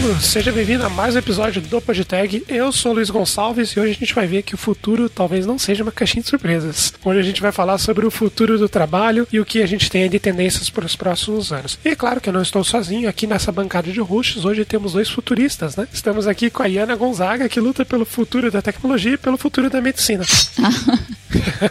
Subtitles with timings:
[0.00, 2.42] mundo, seja bem-vindo a mais um episódio do Podtag.
[2.48, 5.44] Eu sou o Luiz Gonçalves e hoje a gente vai ver que o futuro talvez
[5.44, 6.94] não seja uma caixinha de surpresas.
[7.04, 9.90] Hoje a gente vai falar sobre o futuro do trabalho e o que a gente
[9.90, 11.78] tem de tendências para os próximos anos.
[11.84, 14.94] E é claro que eu não estou sozinho aqui nessa bancada de roxos, hoje temos
[14.94, 15.86] dois futuristas, né?
[15.92, 19.68] Estamos aqui com a Iana Gonzaga, que luta pelo futuro da tecnologia e pelo futuro
[19.68, 20.24] da medicina.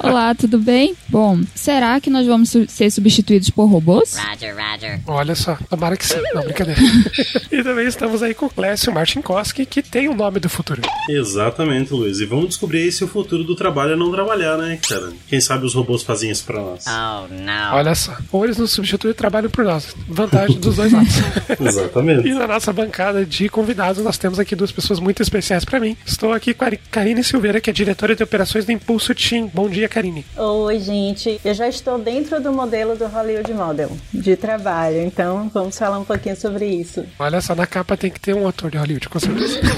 [0.02, 0.96] Olá, tudo bem?
[1.07, 4.16] Bom, será que nós vamos ser substituídos por robôs?
[4.16, 4.99] Roger, Roger.
[5.07, 6.21] Olha só, tomara que sim.
[6.34, 6.80] Não, brincadeira.
[7.52, 10.82] e também estamos aí com o Clécio Martinkoski, que tem o nome do futuro.
[11.09, 12.20] Exatamente, Luiz.
[12.20, 15.12] E vamos descobrir aí se o futuro do trabalho é não trabalhar, né, cara?
[15.28, 16.86] Quem sabe os robôs fazem isso pra nós.
[16.88, 17.76] Oh, no.
[17.76, 18.16] Olha só.
[18.32, 19.95] Ou eles nos substituem e trabalham por nós.
[20.08, 21.14] Vantagem dos dois lados.
[21.59, 22.28] Exatamente.
[22.28, 25.95] E na nossa bancada de convidados, nós temos aqui duas pessoas muito especiais pra mim.
[26.06, 29.50] Estou aqui com a Karine Silveira, que é diretora de operações do Impulso Team.
[29.54, 30.26] Bom dia, Karine.
[30.38, 31.40] Oi, gente.
[31.44, 36.06] Eu já estou dentro do modelo do Hollywood Model de trabalho, então vamos falar um
[36.06, 37.06] pouquinho sobre isso.
[37.17, 39.59] Olha só, na capa tem que ter um ator de Hollywood, com certeza.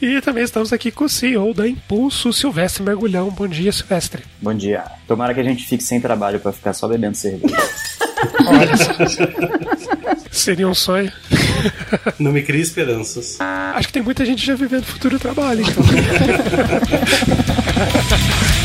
[0.00, 3.30] e também estamos aqui com o CEO da Impulso, Silvestre Mergulhão.
[3.30, 4.22] Bom dia, Silvestre.
[4.40, 4.84] Bom dia.
[5.06, 7.56] Tomara que a gente fique sem trabalho pra ficar só bebendo cerveja.
[8.46, 8.92] Olha só.
[10.30, 11.10] Seria um sonho.
[12.18, 13.38] Não me crie esperanças.
[13.40, 15.84] Acho que tem muita gente já vivendo futuro trabalho, então.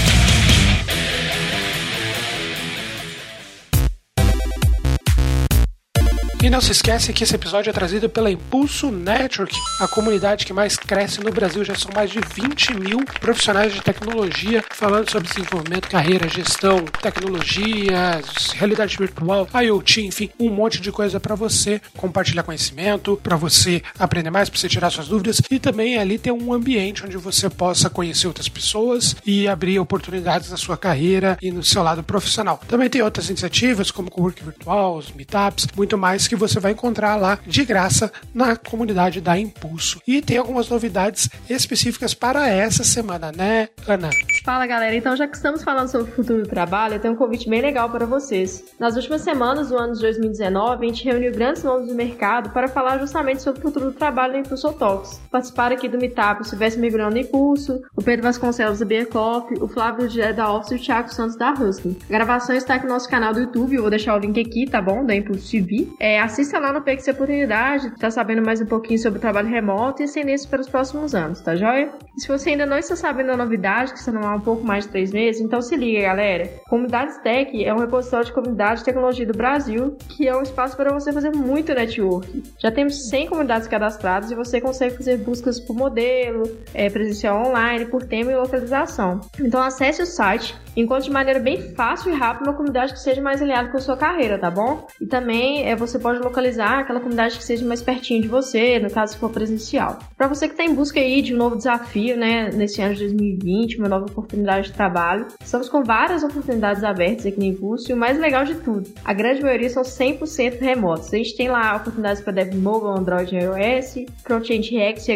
[6.50, 10.52] E não se esquece que esse episódio é trazido pela Impulso Network, a comunidade que
[10.52, 11.64] mais cresce no Brasil.
[11.64, 18.20] Já são mais de 20 mil profissionais de tecnologia falando sobre desenvolvimento, carreira, gestão, tecnologia,
[18.56, 24.32] realidade virtual, IoT, enfim, um monte de coisa para você compartilhar conhecimento, para você aprender
[24.32, 27.92] mais, para você tirar suas dúvidas e também ali ter um ambiente onde você possa
[27.92, 32.60] conhecer outras pessoas e abrir oportunidades na sua carreira e no seu lado profissional.
[32.68, 36.72] Também tem outras iniciativas como o Work Virtual, os Meetups, muito mais que você vai
[36.72, 40.02] encontrar lá de graça na comunidade da Impulso.
[40.08, 44.10] E tem algumas novidades específicas para essa semana, né, Ana?
[44.44, 47.18] Fala galera, então já que estamos falando sobre o futuro do trabalho, eu tenho um
[47.18, 48.64] convite bem legal para vocês.
[48.80, 52.68] Nas últimas semanas do ano de 2019, a gente reuniu grandes nomes do mercado para
[52.68, 55.20] falar justamente sobre o futuro do trabalho no Impulso Talks.
[55.30, 59.58] Participaram aqui do Meetup o Silvestre Migrando no Impulso, o Pedro Vasconcelos da Beer Coffee,
[59.62, 61.98] o Flávio Gé da Office e o Thiago Santos da Husky.
[62.10, 64.66] A gravação está aqui no nosso canal do YouTube, eu vou deixar o link aqui,
[64.70, 65.06] tá bom?
[65.06, 65.88] Da Impulso TV.
[66.00, 70.04] É, assista lá no PX Oportunidade, tá sabendo mais um pouquinho sobre o trabalho remoto
[70.04, 71.92] e as para os próximos anos, tá joia?
[72.16, 74.64] E se você ainda não está sabendo a novidade, que está não há um pouco
[74.64, 76.48] mais de três meses, então se liga, galera.
[76.70, 80.78] Comunidades Tech é um repositório de comunidade de tecnologia do Brasil, que é um espaço
[80.78, 82.44] para você fazer muito network.
[82.60, 86.44] Já temos 100 comunidades cadastradas e você consegue fazer buscas por modelo,
[86.76, 89.22] é, presencial online, por tema e localização.
[89.40, 93.20] Então acesse o site, encontre de maneira bem fácil e rápida uma comunidade que seja
[93.20, 94.86] mais alinhada com a sua carreira, tá bom?
[95.02, 98.90] E também é, você pode localizar aquela comunidade que seja mais pertinho de você, no
[98.90, 100.00] caso se for presencial.
[100.18, 103.02] Para você que está em busca aí de um novo desafio, né, nesse ano de
[103.02, 107.94] 2020, uma nova oportunidade de trabalho, estamos com várias oportunidades abertas aqui no Impulso e
[107.94, 111.14] o mais legal de tudo, a grande maioria são 100% remotos.
[111.14, 115.12] A gente tem lá oportunidades para Dev Mobile, Android e iOS, Front-end React,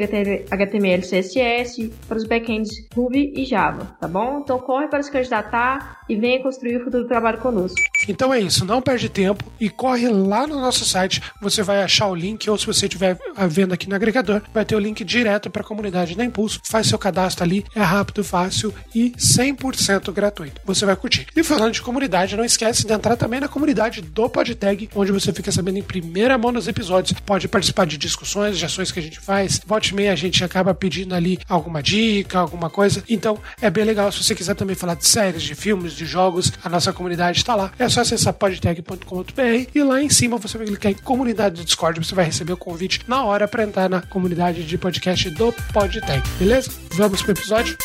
[0.50, 4.40] HTML, CSS, para os backends Ruby e Java, tá bom?
[4.40, 7.80] Então corre para se candidatar e venha construir o futuro do trabalho conosco.
[8.08, 11.21] Então é isso, não perde tempo e corre lá no nosso site.
[11.41, 13.17] Você vai achar o link, ou se você estiver
[13.49, 16.59] vendo aqui no agregador, vai ter o link direto para a comunidade da Impulso.
[16.63, 20.61] Faz seu cadastro ali, é rápido, fácil e 100% gratuito.
[20.65, 21.27] Você vai curtir.
[21.35, 25.33] E falando de comunidade, não esquece de entrar também na comunidade do PodTag, onde você
[25.33, 27.19] fica sabendo em primeira mão nos episódios.
[27.25, 29.59] Pode participar de discussões, de ações que a gente faz.
[29.65, 33.03] Volte e meia a gente acaba pedindo ali alguma dica, alguma coisa.
[33.09, 34.11] Então é bem legal.
[34.11, 37.55] Se você quiser também falar de séries, de filmes, de jogos, a nossa comunidade está
[37.55, 37.71] lá.
[37.79, 41.99] É só acessar podtag.com.br e lá em cima você vai clicar em comunidade do Discord.
[41.99, 46.21] Você vai receber o convite na hora para entrar na comunidade de podcast do PodTag.
[46.38, 46.71] Beleza?
[46.95, 47.77] Vamos pro episódio?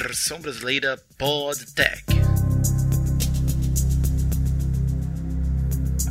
[0.00, 2.04] Versão brasileira PodTech.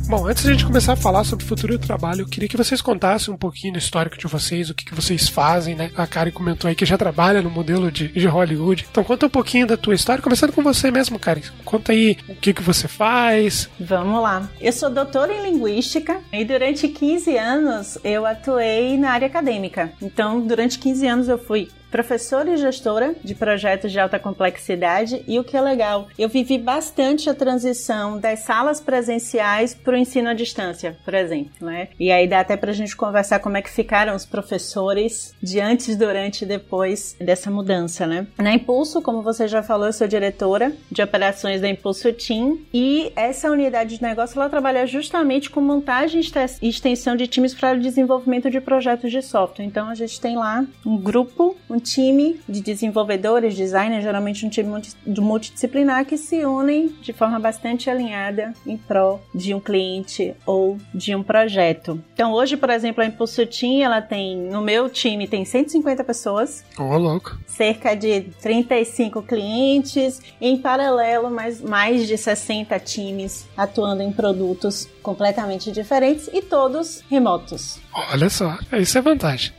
[0.08, 2.48] Bom, antes de a gente começar a falar sobre o futuro do trabalho, eu queria
[2.48, 5.90] que vocês contassem um pouquinho do histórico de vocês, o que, que vocês fazem, né?
[5.96, 8.86] A Karen comentou aí que já trabalha no modelo de, de Hollywood.
[8.90, 11.40] Então conta um pouquinho da tua história, começando com você mesmo, Karen.
[11.64, 13.70] Conta aí o que, que você faz.
[13.80, 14.50] Vamos lá.
[14.60, 19.92] Eu sou doutora em Linguística e durante 15 anos eu atuei na área acadêmica.
[20.02, 25.38] Então, durante 15 anos eu fui professora e gestora de projetos de alta complexidade e
[25.38, 30.28] o que é legal, eu vivi bastante a transição das salas presenciais para o ensino
[30.28, 31.88] à distância, por exemplo, né?
[31.98, 35.60] E aí dá até para a gente conversar como é que ficaram os professores de
[35.60, 38.26] antes, durante e depois dessa mudança, né?
[38.36, 43.12] Na Impulso, como você já falou, eu sou diretora de operações da Impulso Team e
[43.16, 46.20] essa unidade de negócio ela trabalha justamente com montagem
[46.62, 49.64] e extensão de times para o desenvolvimento de projetos de software.
[49.64, 54.50] Então a gente tem lá um grupo, um um time de desenvolvedores, designers, geralmente um
[54.50, 54.68] time
[55.06, 61.14] multidisciplinar que se unem de forma bastante alinhada em prol de um cliente ou de
[61.14, 62.02] um projeto.
[62.12, 66.64] Então hoje, por exemplo, a Impulso Team, ela tem, no meu time tem 150 pessoas.
[66.76, 67.38] Oh, louco.
[67.46, 75.70] Cerca de 35 clientes, em paralelo mais, mais de 60 times atuando em produtos completamente
[75.70, 77.78] diferentes e todos remotos.
[78.12, 79.52] Olha só, isso é vantagem.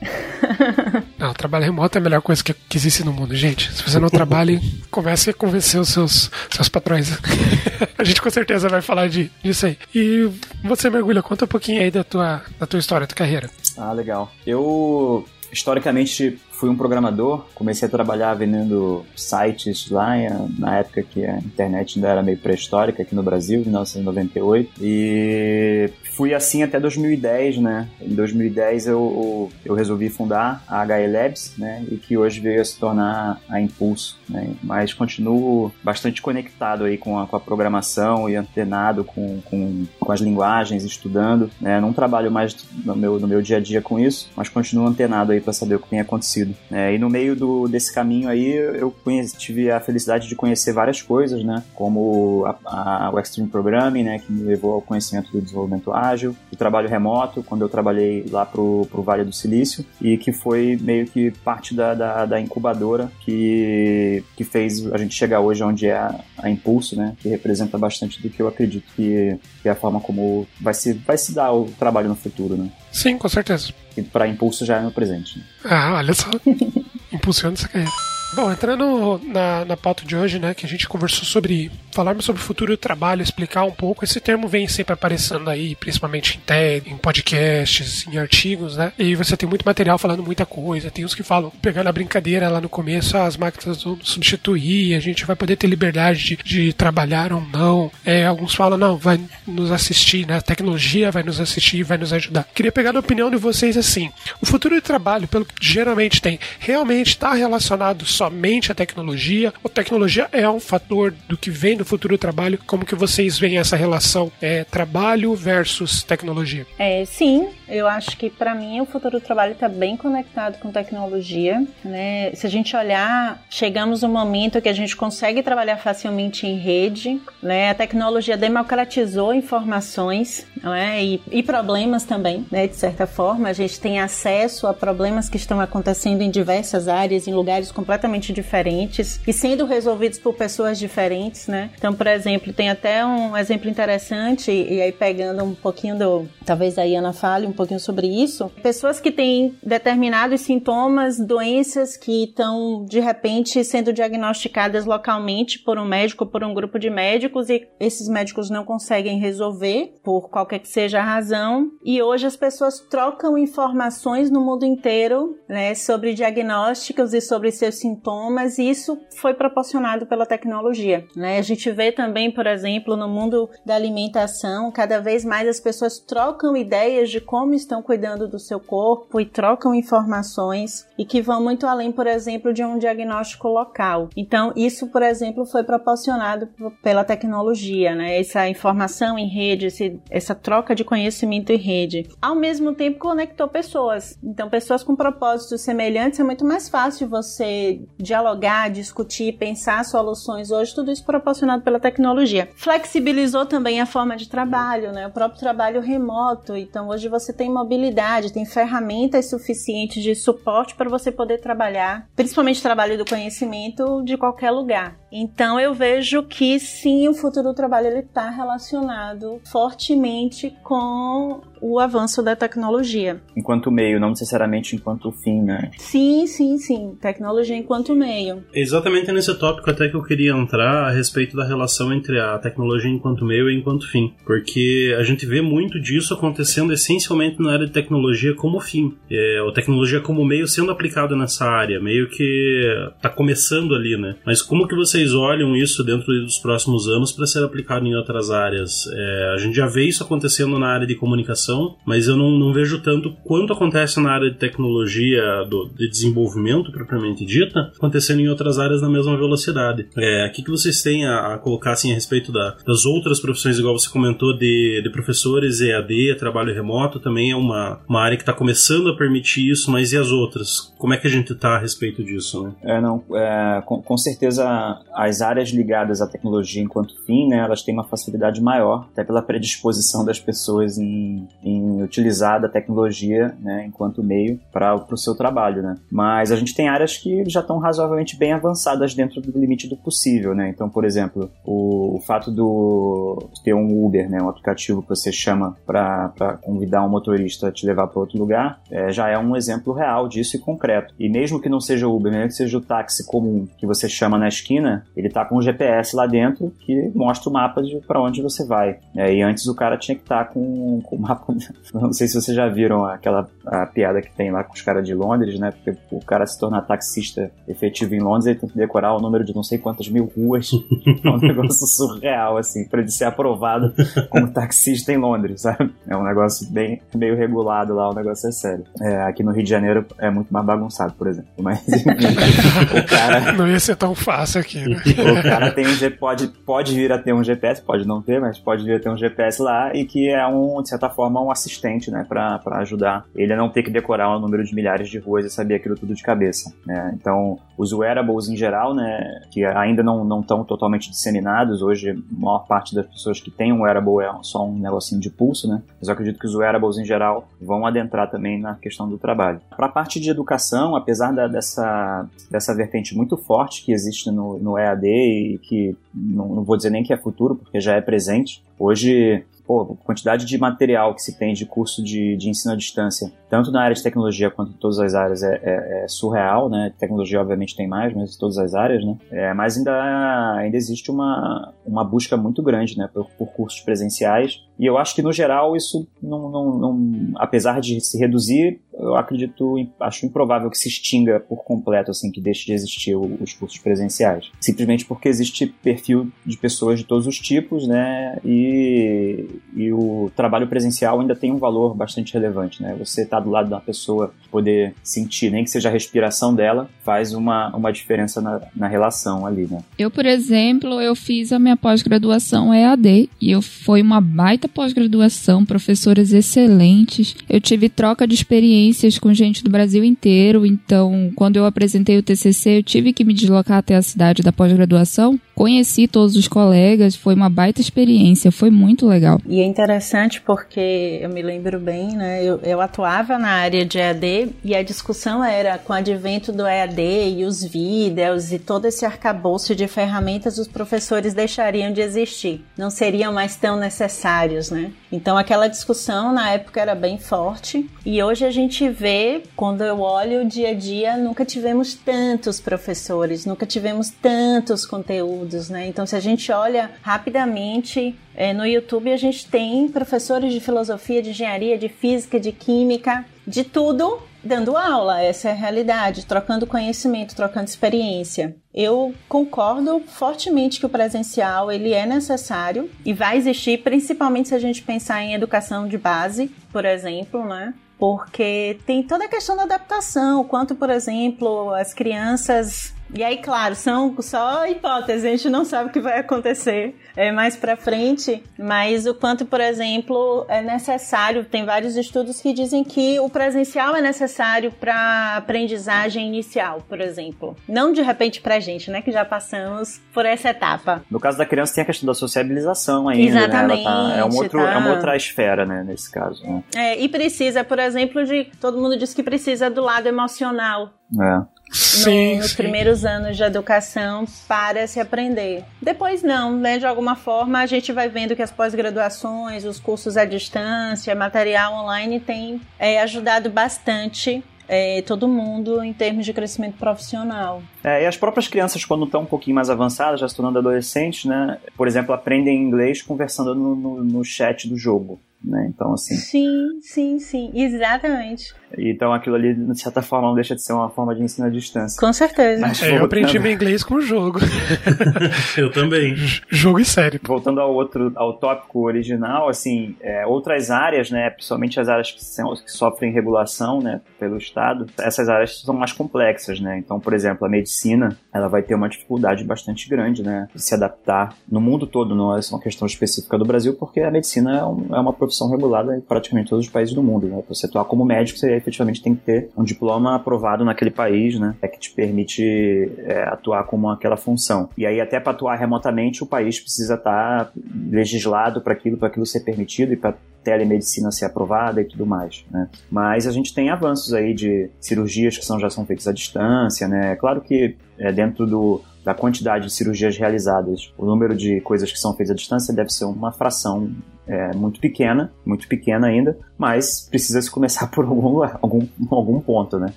[1.18, 3.72] não, trabalho remoto é a melhor coisa que, que existe no mundo, gente.
[3.74, 7.12] Se você não trabalha, comece a convencer os seus, seus patrões.
[7.98, 9.78] a gente com certeza vai falar de, disso aí.
[9.94, 10.30] E
[10.64, 13.50] você, Mergulha, conta um pouquinho aí da tua, da tua história, da tua carreira.
[13.78, 14.32] Ah, legal.
[14.46, 20.16] Eu, historicamente, fui um programador, comecei a trabalhar vendendo sites lá
[20.58, 26.34] na época que a internet ainda era meio pré-histórica aqui no Brasil, 1998, e fui
[26.34, 27.88] assim até 2010, né?
[28.02, 31.86] Em 2010 eu, eu resolvi fundar a HE Labs, né?
[31.90, 34.54] E que hoje veio a se tornar a Impulso, né?
[34.64, 40.12] Mas continuo bastante conectado aí com a, com a programação e antenado com, com, com
[40.12, 41.80] as linguagens, estudando, né?
[41.80, 42.56] Não trabalho mais
[42.86, 45.76] no meu, no meu dia a dia com isso, mas continuo antenado aí para saber
[45.76, 46.56] o que tem acontecido.
[46.72, 50.74] É, e no meio do, desse caminho aí eu conheci, tive a felicidade de conhecer
[50.74, 51.64] várias coisas, né?
[51.74, 54.20] Como a, a, o Extreme Programming, né?
[54.20, 58.46] Que me levou ao conhecimento do desenvolvimento ágil, o trabalho remoto, quando eu trabalhei lá
[58.46, 63.12] pro, pro Vale do Silício, e que foi meio que parte da, da, da incubadora
[63.22, 67.16] que, que fez a gente chegar hoje onde é a, a, Impulso, né?
[67.20, 70.94] Que representa bastante do que eu acredito que, que é a forma como vai se,
[70.94, 72.70] vai se dar o trabalho no futuro, né?
[72.92, 73.74] Sim, com certeza.
[73.96, 75.38] E para Impulso já é no presente.
[75.38, 75.46] Né?
[75.66, 76.30] Ah, olha só.
[77.12, 77.92] Impulsiona essa carreira.
[78.34, 82.42] Bom, entrando na, na pauta de hoje, né, que a gente conversou sobre falarmos sobre
[82.42, 84.04] o futuro do trabalho, explicar um pouco.
[84.04, 88.92] Esse termo vem sempre aparecendo aí, principalmente em TED, em podcasts, em artigos, né?
[88.98, 90.92] E você tem muito material falando muita coisa.
[90.92, 94.96] Tem uns que falam, pegando a brincadeira lá no começo, ah, as máquinas vão substituir,
[94.96, 97.92] a gente vai poder ter liberdade de, de trabalhar ou não.
[98.06, 100.38] É, alguns falam, não, vai nos assistir, né?
[100.38, 102.48] A tecnologia vai nos assistir, vai nos ajudar.
[102.54, 104.12] Queria pegar a opinião de vocês assim.
[104.42, 109.54] O futuro do trabalho, pelo que geralmente tem, realmente está relacionado somente à tecnologia?
[109.64, 112.60] Ou tecnologia é um fator do que vem do futuro trabalho?
[112.68, 116.68] Como que vocês veem essa relação é, trabalho versus tecnologia?
[116.78, 120.72] É, sim, eu acho que para mim o futuro do trabalho está bem conectado com
[120.72, 121.66] tecnologia.
[121.84, 122.32] Né?
[122.34, 127.22] Se a gente olhar, chegamos um momento que a gente consegue trabalhar facilmente em rede.
[127.42, 127.70] Né?
[127.70, 131.04] A tecnologia democratizou informações né?
[131.04, 132.68] e, e problemas também, né?
[132.68, 133.50] de certa forma.
[133.50, 138.34] A gente tem acesso a problemas que estão acontecendo em diversas áreas, em lugares completamente
[138.34, 141.70] diferentes e sendo resolvidos por pessoas diferentes, né?
[141.78, 146.28] Então, por exemplo, tem até um exemplo interessante, e aí pegando um pouquinho do.
[146.46, 148.50] Talvez a Iana fale um pouquinho sobre isso.
[148.64, 155.86] Pessoas que têm determinados sintomas, doenças que estão, de repente, sendo diagnosticadas localmente por um
[155.86, 160.70] médico, por um grupo de médicos, e esses médicos não conseguem resolver, por qualquer que
[160.70, 161.70] seja a razão.
[161.84, 167.76] E hoje as pessoas trocam informações no mundo inteiro, né, sobre diagnósticos e sobre seus
[167.76, 171.06] sintomas e isso foi proporcionado pela tecnologia.
[171.16, 171.38] Né?
[171.38, 176.00] A gente vê também, por exemplo, no mundo da alimentação, cada vez mais as pessoas
[176.00, 181.42] trocam ideias de como estão cuidando do seu corpo e trocam informações e que vão
[181.42, 184.10] muito além, por exemplo, de um diagnóstico local.
[184.16, 186.50] Então, isso, por exemplo, foi proporcionado
[186.82, 188.20] pela tecnologia, né?
[188.20, 192.10] Essa informação em rede, esse, essa troca de conhecimento em rede.
[192.22, 194.18] Ao mesmo tempo, conectou pessoas.
[194.24, 200.74] Então, pessoas com propósitos semelhantes é muito mais fácil você dialogar, discutir, pensar soluções hoje,
[200.74, 202.50] tudo isso proporcionado pela tecnologia.
[202.56, 205.08] Flexibilizou também a forma de trabalho, né?
[205.08, 206.56] O próprio trabalho remoto.
[206.56, 212.62] Então hoje você tem mobilidade, tem ferramentas suficientes de suporte para você poder trabalhar, principalmente
[212.62, 215.00] trabalho do conhecimento de qualquer lugar.
[215.12, 221.80] Então eu vejo que sim, o futuro do trabalho ele está relacionado fortemente com o
[221.80, 223.22] avanço da tecnologia.
[223.36, 225.72] Enquanto meio, não necessariamente enquanto fim, né?
[225.78, 226.98] Sim, sim, sim.
[227.02, 228.44] Tecnologia enquanto meio.
[228.54, 232.90] Exatamente nesse tópico até que eu queria entrar a respeito da relação entre a tecnologia
[232.90, 234.14] enquanto meio e enquanto fim.
[234.26, 238.96] Porque a gente vê muito disso acontecendo essencialmente na área de tecnologia como fim.
[239.10, 244.16] É, a tecnologia como meio sendo aplicada nessa área, meio que está começando ali, né?
[244.26, 248.30] Mas como que vocês olham isso dentro dos próximos anos para ser aplicado em outras
[248.30, 248.86] áreas?
[248.92, 252.54] É, a gente já vê isso acontecendo na área de comunicação mas eu não, não
[252.54, 258.30] vejo tanto quanto acontece na área de tecnologia, do, de desenvolvimento propriamente dita, acontecendo em
[258.30, 259.88] outras áreas na mesma velocidade.
[259.98, 263.20] É, o que, que vocês têm a, a colocar assim, a respeito da, das outras
[263.20, 268.18] profissões, igual você comentou, de, de professores, EAD, trabalho remoto, também é uma, uma área
[268.18, 270.74] que está começando a permitir isso, mas e as outras?
[270.78, 272.44] Como é que a gente está a respeito disso?
[272.44, 272.54] Né?
[272.64, 274.46] É, não, é, com, com certeza
[274.94, 279.22] as áreas ligadas à tecnologia enquanto fim, né, elas têm uma facilidade maior, até pela
[279.22, 285.62] predisposição das pessoas em, em utilizar da tecnologia né, enquanto meio para o seu trabalho.
[285.62, 285.76] Né?
[285.92, 289.78] Mas a gente tem áreas que já estão razoavelmente bem avançadas dentro do limite do
[289.78, 290.34] possível.
[290.34, 290.50] Né?
[290.50, 295.12] Então, por exemplo, o, o fato do ter um Uber, né, um aplicativo que você
[295.12, 299.36] chama para convidar um motorista a te levar para outro lugar, é, já é um
[299.36, 300.94] exemplo real disso e concreto.
[301.00, 303.88] E mesmo que não seja o Uber, mesmo que seja o táxi comum que você
[303.88, 307.78] chama na esquina, ele está com um GPS lá dentro que mostra o mapa de
[307.88, 308.78] para onde você vai.
[308.96, 311.34] É, e antes o cara tinha que estar tá com, com o mapa
[311.74, 314.86] não sei se vocês já viram aquela a piada que tem lá com os caras
[314.86, 315.52] de Londres, né?
[315.52, 319.24] Porque o cara se tornar taxista efetivo em Londres, ele tem que decorar o número
[319.24, 320.52] de não sei quantas mil ruas.
[321.04, 323.74] é um negócio surreal, assim, pra ele ser aprovado
[324.10, 325.74] como taxista em Londres, sabe?
[325.88, 328.66] É um negócio bem meio regulado lá, o negócio é sério.
[328.82, 331.30] É, aqui no Rio de Janeiro é muito mais bagunçado, por exemplo.
[331.40, 333.32] Mas o cara.
[333.34, 334.78] Não ia ser tão fácil aqui, né?
[335.20, 338.38] O cara tem um pode, pode vir a ter um GPS, pode não ter, mas
[338.38, 341.32] pode vir a ter um GPS lá e que é um, de certa forma, um
[341.32, 345.26] assistente, né, para ajudar ele não ter que decorar um número de milhares de ruas
[345.26, 346.54] e saber aquilo tudo de cabeça.
[346.66, 346.96] Né?
[347.00, 352.46] Então, os wearables em geral, né, que ainda não estão totalmente disseminados, hoje a maior
[352.46, 355.62] parte das pessoas que tem um wearable é só um negocinho de pulso, né?
[355.80, 359.42] Mas eu acredito que os wearables em geral vão adentrar também na questão do trabalho.
[359.56, 364.38] Para a parte de educação, apesar da, dessa, dessa vertente muito forte que existe no,
[364.40, 367.82] no EAD e que não, não vou dizer nem que é futuro, porque já é
[367.82, 372.56] presente, hoje pô, quantidade de material que se tem de curso de, de ensino à
[372.56, 376.52] distância, tanto na área de tecnologia quanto em todas as áreas, é, é, é surreal,
[376.52, 376.72] né?
[376.78, 378.96] Tecnologia, obviamente, tem mais, mas em todas as áreas, né?
[379.10, 384.44] É, mas ainda, ainda existe uma, uma busca muito grande, né, por, por cursos presenciais.
[384.60, 388.96] E eu acho que, no geral, isso não, não, não apesar de se reduzir, eu
[388.96, 393.60] acredito, acho improvável que se extinga por completo, assim, que deixe de existir os cursos
[393.60, 394.32] presenciais.
[394.40, 398.18] Simplesmente porque existe perfil de pessoas de todos os tipos, né?
[398.24, 402.76] E, e o trabalho presencial ainda tem um valor bastante relevante, né?
[402.80, 406.70] Você estar tá do lado da pessoa, poder sentir, nem que seja a respiração dela,
[406.84, 409.62] faz uma, uma diferença na, na relação ali, né?
[409.78, 415.46] Eu, por exemplo, eu fiz a minha pós-graduação EAD e eu foi uma baita pós-graduação,
[415.46, 417.16] professores excelentes.
[417.30, 418.69] Eu tive troca de experiência
[419.00, 423.14] com gente do Brasil inteiro, então quando eu apresentei o TCC, eu tive que me
[423.14, 425.20] deslocar até a cidade da pós-graduação.
[425.36, 429.22] Conheci todos os colegas, foi uma baita experiência, foi muito legal.
[429.26, 432.24] E é interessante porque eu me lembro bem, né?
[432.24, 436.46] Eu, eu atuava na área de EAD e a discussão era com o advento do
[436.46, 436.82] EAD
[437.18, 442.70] e os vídeos e todo esse arcabouço de ferramentas, os professores deixariam de existir, não
[442.70, 444.72] seriam mais tão necessários, né?
[444.92, 449.82] Então aquela discussão na época era bem forte e hoje a gente vê, quando eu
[449.82, 455.68] olho o dia a dia, nunca tivemos tantos professores, nunca tivemos tantos conteúdos, né?
[455.68, 461.02] Então, se a gente olha rapidamente é, no YouTube, a gente tem professores de filosofia,
[461.02, 466.48] de engenharia, de física, de química, de tudo dando aula, essa é a realidade, trocando
[466.48, 468.36] conhecimento, trocando experiência.
[468.54, 474.40] Eu concordo fortemente que o presencial ele é necessário e vai existir, principalmente se a
[474.40, 477.54] gente pensar em educação de base, por exemplo, né?
[477.80, 483.56] porque tem toda a questão da adaptação, quanto, por exemplo, as crianças e aí, claro,
[483.56, 488.24] são só hipóteses, a gente não sabe o que vai acontecer é, mais para frente,
[488.38, 493.76] mas o quanto, por exemplo, é necessário, tem vários estudos que dizem que o presencial
[493.76, 497.38] é necessário para aprendizagem inicial, por exemplo.
[497.48, 500.84] Não de repente para a gente, né, que já passamos por essa etapa.
[500.90, 503.64] No caso da criança tem a questão da sociabilização ainda, Exatamente, né?
[503.64, 504.52] Tá, é, um outro, tá...
[504.52, 506.24] é uma outra esfera, né, nesse caso.
[506.24, 506.44] Né?
[506.56, 508.26] É, e precisa, por exemplo, de...
[508.42, 511.39] Todo mundo diz que precisa do lado emocional é.
[511.52, 512.38] Sim, no, nos sim.
[512.38, 515.44] primeiros anos de educação para se aprender.
[515.62, 516.58] Depois não, né?
[516.58, 521.54] De alguma forma a gente vai vendo que as pós-graduações, os cursos à distância, material
[521.54, 527.44] online tem é, ajudado bastante é, todo mundo em termos de crescimento profissional.
[527.64, 531.06] É, e as próprias crianças, quando estão um pouquinho mais avançadas, já se tornando adolescentes,
[531.06, 531.38] né?
[531.56, 535.00] Por exemplo, aprendem inglês conversando no, no, no chat do jogo.
[535.24, 535.52] Né?
[535.54, 535.96] Então, assim.
[535.96, 538.34] Sim, sim, sim, exatamente.
[538.58, 541.30] Então, aquilo ali, de certa forma, não deixa de ser uma forma de ensino à
[541.30, 541.80] distância.
[541.80, 542.42] Com certeza.
[542.42, 544.20] Mas É, eu aprendi meu inglês com o jogo.
[545.38, 545.96] Eu também.
[546.30, 547.00] jogo e série.
[547.04, 552.04] Voltando ao outro, ao tópico original, assim, é, outras áreas, né, principalmente as áreas que,
[552.04, 556.58] são- que sofrem regulação, né, pelo Estado, essas áreas são mais complexas, né.
[556.58, 560.54] Então, por exemplo, a medicina, ela vai ter uma dificuldade bastante grande, né, de se
[560.54, 561.96] adaptar no mundo todo.
[561.96, 564.94] Não é só uma questão específica do Brasil, porque a medicina é, um- é uma
[564.94, 567.22] profissão regulada em praticamente todos os países do mundo, né.
[567.26, 571.20] Pra você atuar como médico, você efetivamente tem que ter um diploma aprovado naquele país,
[571.20, 574.50] né, é que te permite é, atuar como aquela função.
[574.58, 577.32] E aí, até para atuar remotamente, o país precisa estar
[577.70, 582.26] legislado para aquilo, para aquilo ser permitido e para telemedicina ser aprovada e tudo mais,
[582.30, 582.50] né?
[582.70, 586.68] Mas a gente tem avanços aí de cirurgias que são, já são feitas à distância,
[586.68, 586.96] né?
[586.98, 591.78] Claro que é, dentro do, da quantidade de cirurgias realizadas, o número de coisas que
[591.78, 593.72] são feitas à distância deve ser uma fração
[594.08, 599.60] é, muito pequena, muito pequena ainda, mas precisa se começar por algum, algum, algum ponto,
[599.60, 599.72] né?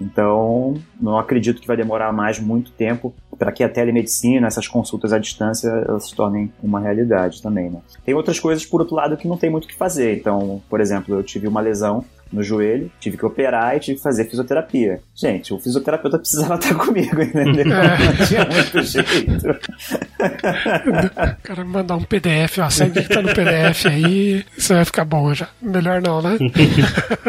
[0.00, 5.14] Então, não acredito que vai demorar mais muito tempo para que a telemedicina, essas consultas
[5.14, 7.78] à distância, elas se tornem uma realidade também, né?
[8.04, 10.18] Tem outras coisas, por outro lado, que não tem muito o que fazer.
[10.18, 14.02] Então, por exemplo, eu tive uma lesão no joelho, tive que operar e tive que
[14.04, 15.00] fazer fisioterapia.
[15.16, 17.64] Gente, o fisioterapeuta precisava estar comigo, entendeu?
[17.66, 19.50] Não tinha muito jeito.
[19.50, 24.72] O cara me mandar um PDF, ó, segue o que tá no PDF aí, isso
[24.74, 25.48] vai ficar bom já.
[25.60, 26.38] Melhor não, né?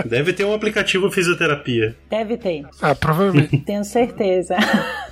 [0.06, 1.96] Deve ter um aplicativo fisioterapia.
[2.10, 3.58] Deve ter, Ah, provavelmente.
[3.60, 4.56] tenho certeza.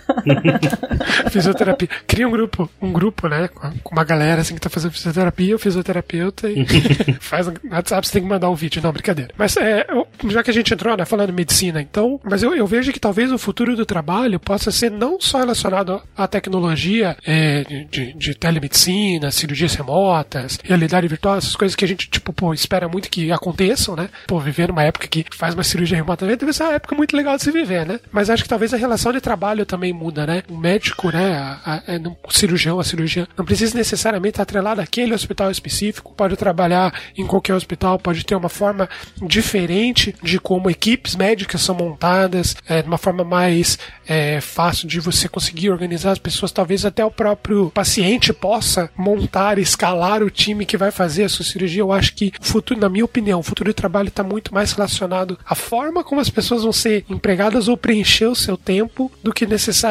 [1.30, 1.88] Fisioterapia.
[2.08, 3.48] Cria um grupo, um grupo, né?
[3.84, 6.66] Com uma galera assim que tá fazendo fisioterapia, o fisioterapeuta e
[7.20, 8.82] faz no WhatsApp, você tem que mandar um vídeo.
[8.82, 9.32] Não, brincadeira.
[9.38, 9.86] Mas é,
[10.28, 13.32] já que a gente entrou, né, falando medicina, então, mas eu, eu vejo que talvez
[13.32, 18.36] o futuro do trabalho possa ser não só relacionado à tecnologia é, de, de- de
[18.36, 23.32] telemedicina, cirurgias remotas, realidade virtual, essas coisas que a gente, tipo, pô, espera muito que
[23.32, 24.10] aconteçam, né?
[24.28, 27.36] Pô, viver numa época que faz uma cirurgia remota deve ser uma época muito legal
[27.38, 28.00] de se viver, né?
[28.12, 30.44] Mas acho que talvez a relação de trabalho também muda, né?
[30.50, 31.34] O médico, né?
[31.38, 35.52] a- a- é, não- o cirurgião, a cirurgia, não precisa necessariamente estar atrelado àquele hospital
[35.52, 38.88] específico, pode trabalhar em qualquer hospital, pode ter uma forma
[39.22, 45.00] diferente de como equipes médicas são montadas, é, de uma forma mais é, fácil de
[45.00, 50.66] você conseguir organizar as pessoas, talvez até o próprio paciente possa montar, escalar o time
[50.66, 51.82] que vai fazer a sua cirurgia.
[51.82, 54.72] Eu acho que o futuro, na minha opinião, o futuro do trabalho está muito mais
[54.72, 59.32] relacionado à forma como as pessoas vão ser empregadas ou preencher o seu tempo do
[59.32, 59.89] que necessariamente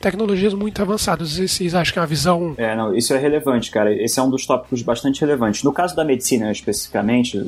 [0.00, 1.36] tecnologias muito avançadas.
[1.36, 3.92] Vocês acham que é uma visão É, não, isso é relevante, cara.
[3.92, 5.62] Esse é um dos tópicos bastante relevantes.
[5.62, 7.38] No caso da medicina, especificamente,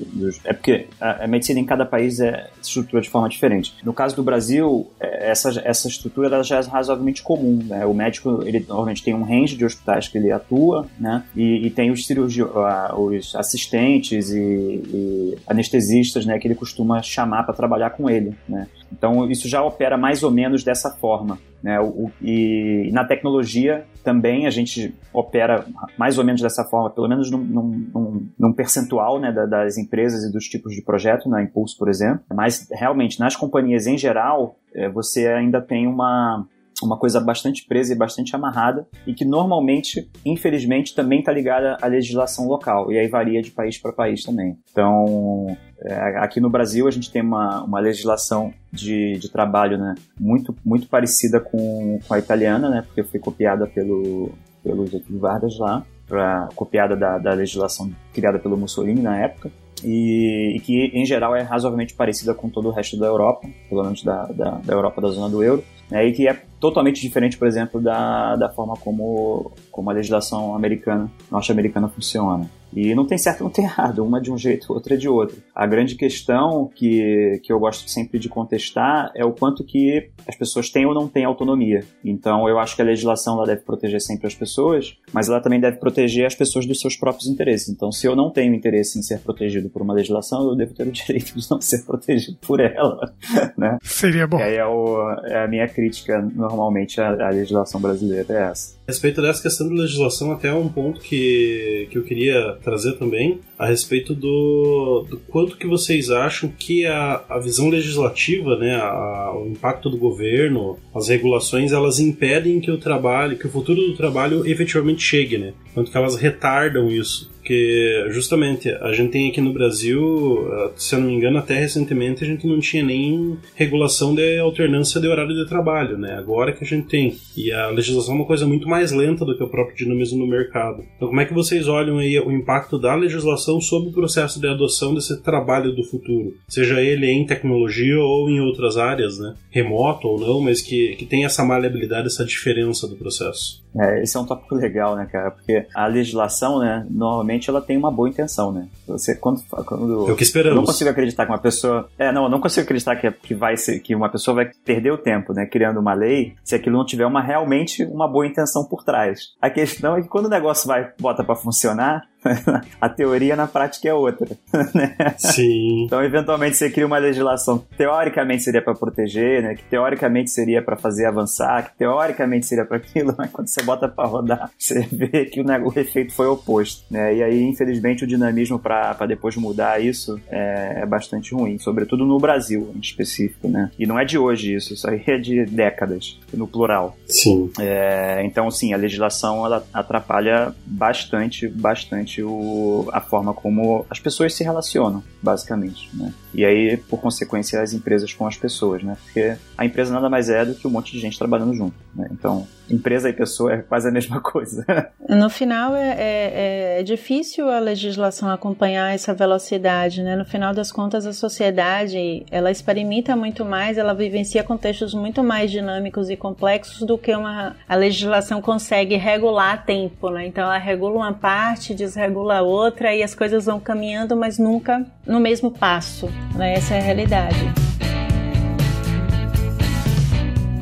[0.44, 3.74] é porque a, medicina em cada país é estrutura de forma diferente.
[3.84, 7.62] No caso do Brasil, é, essa, essa estrutura já é razoavelmente comum.
[7.64, 7.84] Né?
[7.86, 11.24] O médico, ele normalmente tem um range de hospitais que ele atua, né?
[11.34, 16.38] E, e tem os, cirurgi ah, os assistentes e, e anestesistas, né?
[16.38, 18.66] Que ele costuma chamar para trabalhar com ele, né?
[18.92, 21.38] Então, isso já opera mais ou menos dessa forma.
[21.62, 21.80] Né?
[21.80, 25.64] O, o- e na tecnologia também a gente opera
[25.98, 30.22] mais ou menos dessa forma, pelo menos num, num- num- percentual né, da- das empresas
[30.24, 32.20] e dos tipos de projeto, na Impulso, por exemplo.
[32.34, 36.46] Mas realmente, nas companhias em geral, eh, você ainda tem uma,
[36.82, 41.86] uma coisa bastante presa e bastante amarrada e que normalmente, infelizmente, também está ligada à
[41.86, 44.56] legislação local e aí varia de país para país também.
[44.70, 49.94] Então, é, aqui no Brasil a gente tem uma, uma legislação de, de trabalho né,
[50.18, 54.32] muito, muito parecida com, com a italiana, né, porque foi copiada pelo,
[54.62, 59.50] pelo Getúlio Vargas lá, pra, copiada da, da legislação criada pelo Mussolini na época.
[59.82, 63.82] E, e que em geral é razoavelmente parecida com todo o resto da Europa, pelo
[63.82, 67.36] menos da, da, da Europa da zona do euro, né, e que é totalmente diferente,
[67.36, 72.48] por exemplo, da, da forma como, como a legislação americana, norte-americana funciona.
[72.74, 75.36] E não tem certo, não tem errado, uma de um jeito, outra de outro.
[75.54, 80.36] A grande questão que, que eu gosto sempre de contestar é o quanto que as
[80.36, 81.84] pessoas têm ou não têm autonomia.
[82.04, 85.60] Então, eu acho que a legislação ela deve proteger sempre as pessoas, mas ela também
[85.60, 87.68] deve proteger as pessoas dos seus próprios interesses.
[87.68, 90.86] Então, se eu não tenho interesse em ser protegido por uma legislação, eu devo ter
[90.86, 93.12] o direito de não ser protegido por ela,
[93.56, 93.78] né?
[93.82, 94.38] seria bom?
[94.38, 98.74] E aí é, o, é a minha crítica normalmente à, à legislação brasileira é essa.
[98.86, 103.40] A respeito dessa questão da legislação, até um ponto que, que eu queria trazer também
[103.58, 109.32] a respeito do, do quanto que vocês acham que a, a visão legislativa, né, a,
[109.36, 113.96] o impacto do governo, as regulações, elas impedem que o trabalho, que o futuro do
[113.96, 115.52] trabalho efetivamente chegue, né?
[115.74, 117.33] Quanto que elas retardam isso.
[117.44, 121.60] Porque, justamente, a gente tem aqui no Brasil, eh, se eu não me engano, até
[121.60, 126.14] recentemente a gente não tinha nem regulação de alternância de horário de trabalho, né?
[126.14, 127.18] Agora que a gente tem.
[127.36, 130.26] E a legislação é uma coisa muito mais lenta do que o próprio dinamismo no
[130.26, 130.86] mercado.
[130.96, 134.48] Então, como é que vocês olham aí o impacto da legislação sobre o processo de
[134.48, 136.32] adoção desse trabalho do futuro?
[136.48, 139.34] Seja ele em tecnologia ou em outras áreas, né?
[139.50, 143.62] Remoto ou não, mas que, que tem essa maleabilidade, essa diferença do processo.
[143.76, 145.30] É, esse é um tópico legal, né, cara?
[145.30, 148.68] Porque a legislação, né, normalmente ela tem uma boa intenção, né?
[148.86, 150.56] Você, quando, quando é o que esperamos.
[150.56, 151.88] Eu não consigo acreditar que uma pessoa.
[151.98, 154.92] É, não, eu não consigo acreditar que, que vai ser, que uma pessoa vai perder
[154.92, 158.64] o tempo, né, criando uma lei, se aquilo não tiver uma realmente uma boa intenção
[158.64, 159.32] por trás.
[159.40, 162.02] A questão é que quando o negócio vai, bota para funcionar,
[162.80, 164.36] a teoria na prática é outra.
[164.74, 164.96] Né?
[165.18, 165.84] Sim.
[165.84, 169.54] Então, eventualmente, você cria uma legislação que teoricamente seria para proteger, né?
[169.54, 173.86] que teoricamente seria para fazer avançar, que teoricamente seria para aquilo, mas quando você bota
[173.86, 176.84] para rodar, você vê que o, o, efeito foi oposto.
[176.90, 177.16] Né?
[177.16, 182.18] E aí, infelizmente, o dinamismo para depois mudar isso é, é, bastante ruim, sobretudo no
[182.18, 183.48] Brasil em específico.
[183.48, 183.70] Né?
[183.78, 186.96] E não é de hoje isso, isso aí é de décadas, no plural.
[187.06, 187.50] Sim.
[187.60, 194.34] É, então, sim, a legislação ela atrapalha bastante, bastante o, a forma como as pessoas
[194.34, 196.12] se relacionam, basicamente, né?
[196.34, 198.96] E aí, por consequência, as empresas com as pessoas, né?
[199.04, 202.08] Porque a empresa nada mais é do que um monte de gente trabalhando junto, né?
[202.10, 204.64] Então, empresa e pessoa é quase a mesma coisa.
[205.08, 210.16] No final, é, é, é, difícil a legislação acompanhar essa velocidade, né?
[210.16, 215.50] No final das contas, a sociedade, ela experimenta muito mais, ela vivencia contextos muito mais
[215.50, 220.26] dinâmicos e complexos do que uma, a legislação consegue regular a tempo, né?
[220.26, 224.84] Então, ela regula uma parte, desregula a outra e as coisas vão caminhando, mas nunca
[225.06, 226.08] no mesmo passo?
[226.38, 227.38] Essa é a realidade.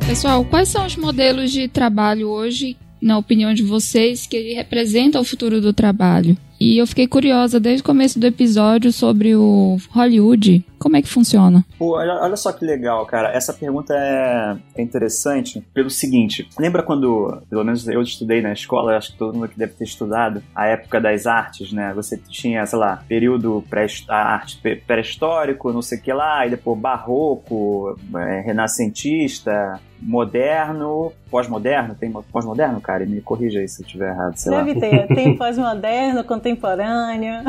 [0.05, 5.25] Pessoal, quais são os modelos de trabalho hoje, na opinião de vocês, que representam o
[5.25, 6.37] futuro do trabalho?
[6.59, 10.65] E eu fiquei curiosa desde o começo do episódio sobre o Hollywood.
[10.79, 11.65] Como é que funciona?
[11.79, 13.31] Pô, olha, olha só que legal, cara.
[13.31, 18.97] Essa pergunta é, é interessante pelo seguinte: lembra quando, pelo menos eu estudei na escola,
[18.97, 21.93] acho que todo mundo aqui deve ter estudado, a época das artes, né?
[21.95, 27.97] Você tinha, sei lá, período pré-arte pré-histórico, não sei o que lá, e depois barroco,
[28.15, 33.05] é, renascentista, moderno, pós-moderno, tem pós-moderno, cara?
[33.05, 34.79] Me corrija aí se eu estiver errado, sei Deve lá.
[34.79, 36.23] ter, tem pós-moderno,
[36.55, 37.43] contemporâneo.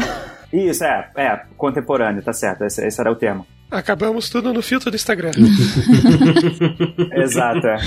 [0.53, 3.47] Isso, é, é, contemporâneo, tá certo, esse, esse era o termo.
[3.71, 5.33] Acabamos tudo no filtro do Instagram.
[7.13, 7.67] Exato.
[7.67, 7.79] É.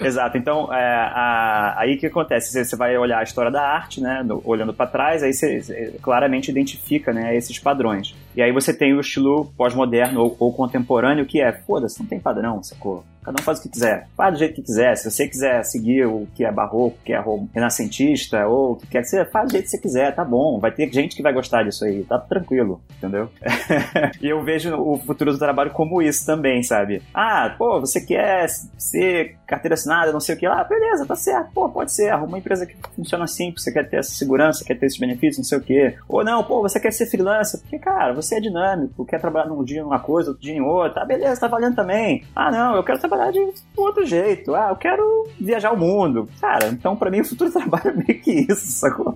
[0.00, 0.38] Exato.
[0.38, 2.50] Então, é, a, aí o que acontece?
[2.50, 4.22] Você, você, vai olhar a história da arte, né?
[4.24, 8.14] No, olhando para trás, aí você, você, claramente identifica né, esses padrões.
[8.36, 12.20] E aí você tem o estilo pós-moderno ou, ou, contemporâneo, que é, foda-se, não tem
[12.20, 13.02] padrão, sacou?
[13.24, 14.06] Cada um faz o que quiser.
[14.16, 14.94] Faz do jeito que quiser.
[14.94, 18.86] Se você quiser seguir o que é barroco, o que é renascentista, ou o que
[18.86, 20.60] quer que seja, faz do jeito que você quiser, tá bom.
[20.60, 23.28] Vai ter gente que vai gostar disso aí, tá tranquilo, entendeu?
[24.22, 27.02] e eu vejo o futuro do trabalho como isso também, sabe?
[27.12, 28.46] Ah, pô, você quer
[28.78, 32.28] ser carteira assinada, não sei o que lá, beleza, tá certo, pô, pode ser, arruma
[32.28, 35.44] uma empresa que funciona assim, você quer ter essa segurança, quer ter esses benefícios, não
[35.44, 35.94] sei o que.
[36.08, 39.62] Ou não, pô, você quer ser freelancer, porque, cara, você é dinâmico, quer trabalhar num
[39.62, 42.24] dia em uma coisa, outro dia em outra, tá, beleza, tá valendo também.
[42.34, 43.38] Ah, não, eu quero trabalhar de
[43.76, 44.54] outro jeito.
[44.54, 46.28] Ah, eu quero viajar o mundo.
[46.40, 49.14] Cara, então para mim o futuro trabalho é meio que isso, sacou?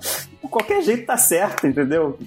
[0.51, 2.19] Qualquer jeito tá certo, entendeu?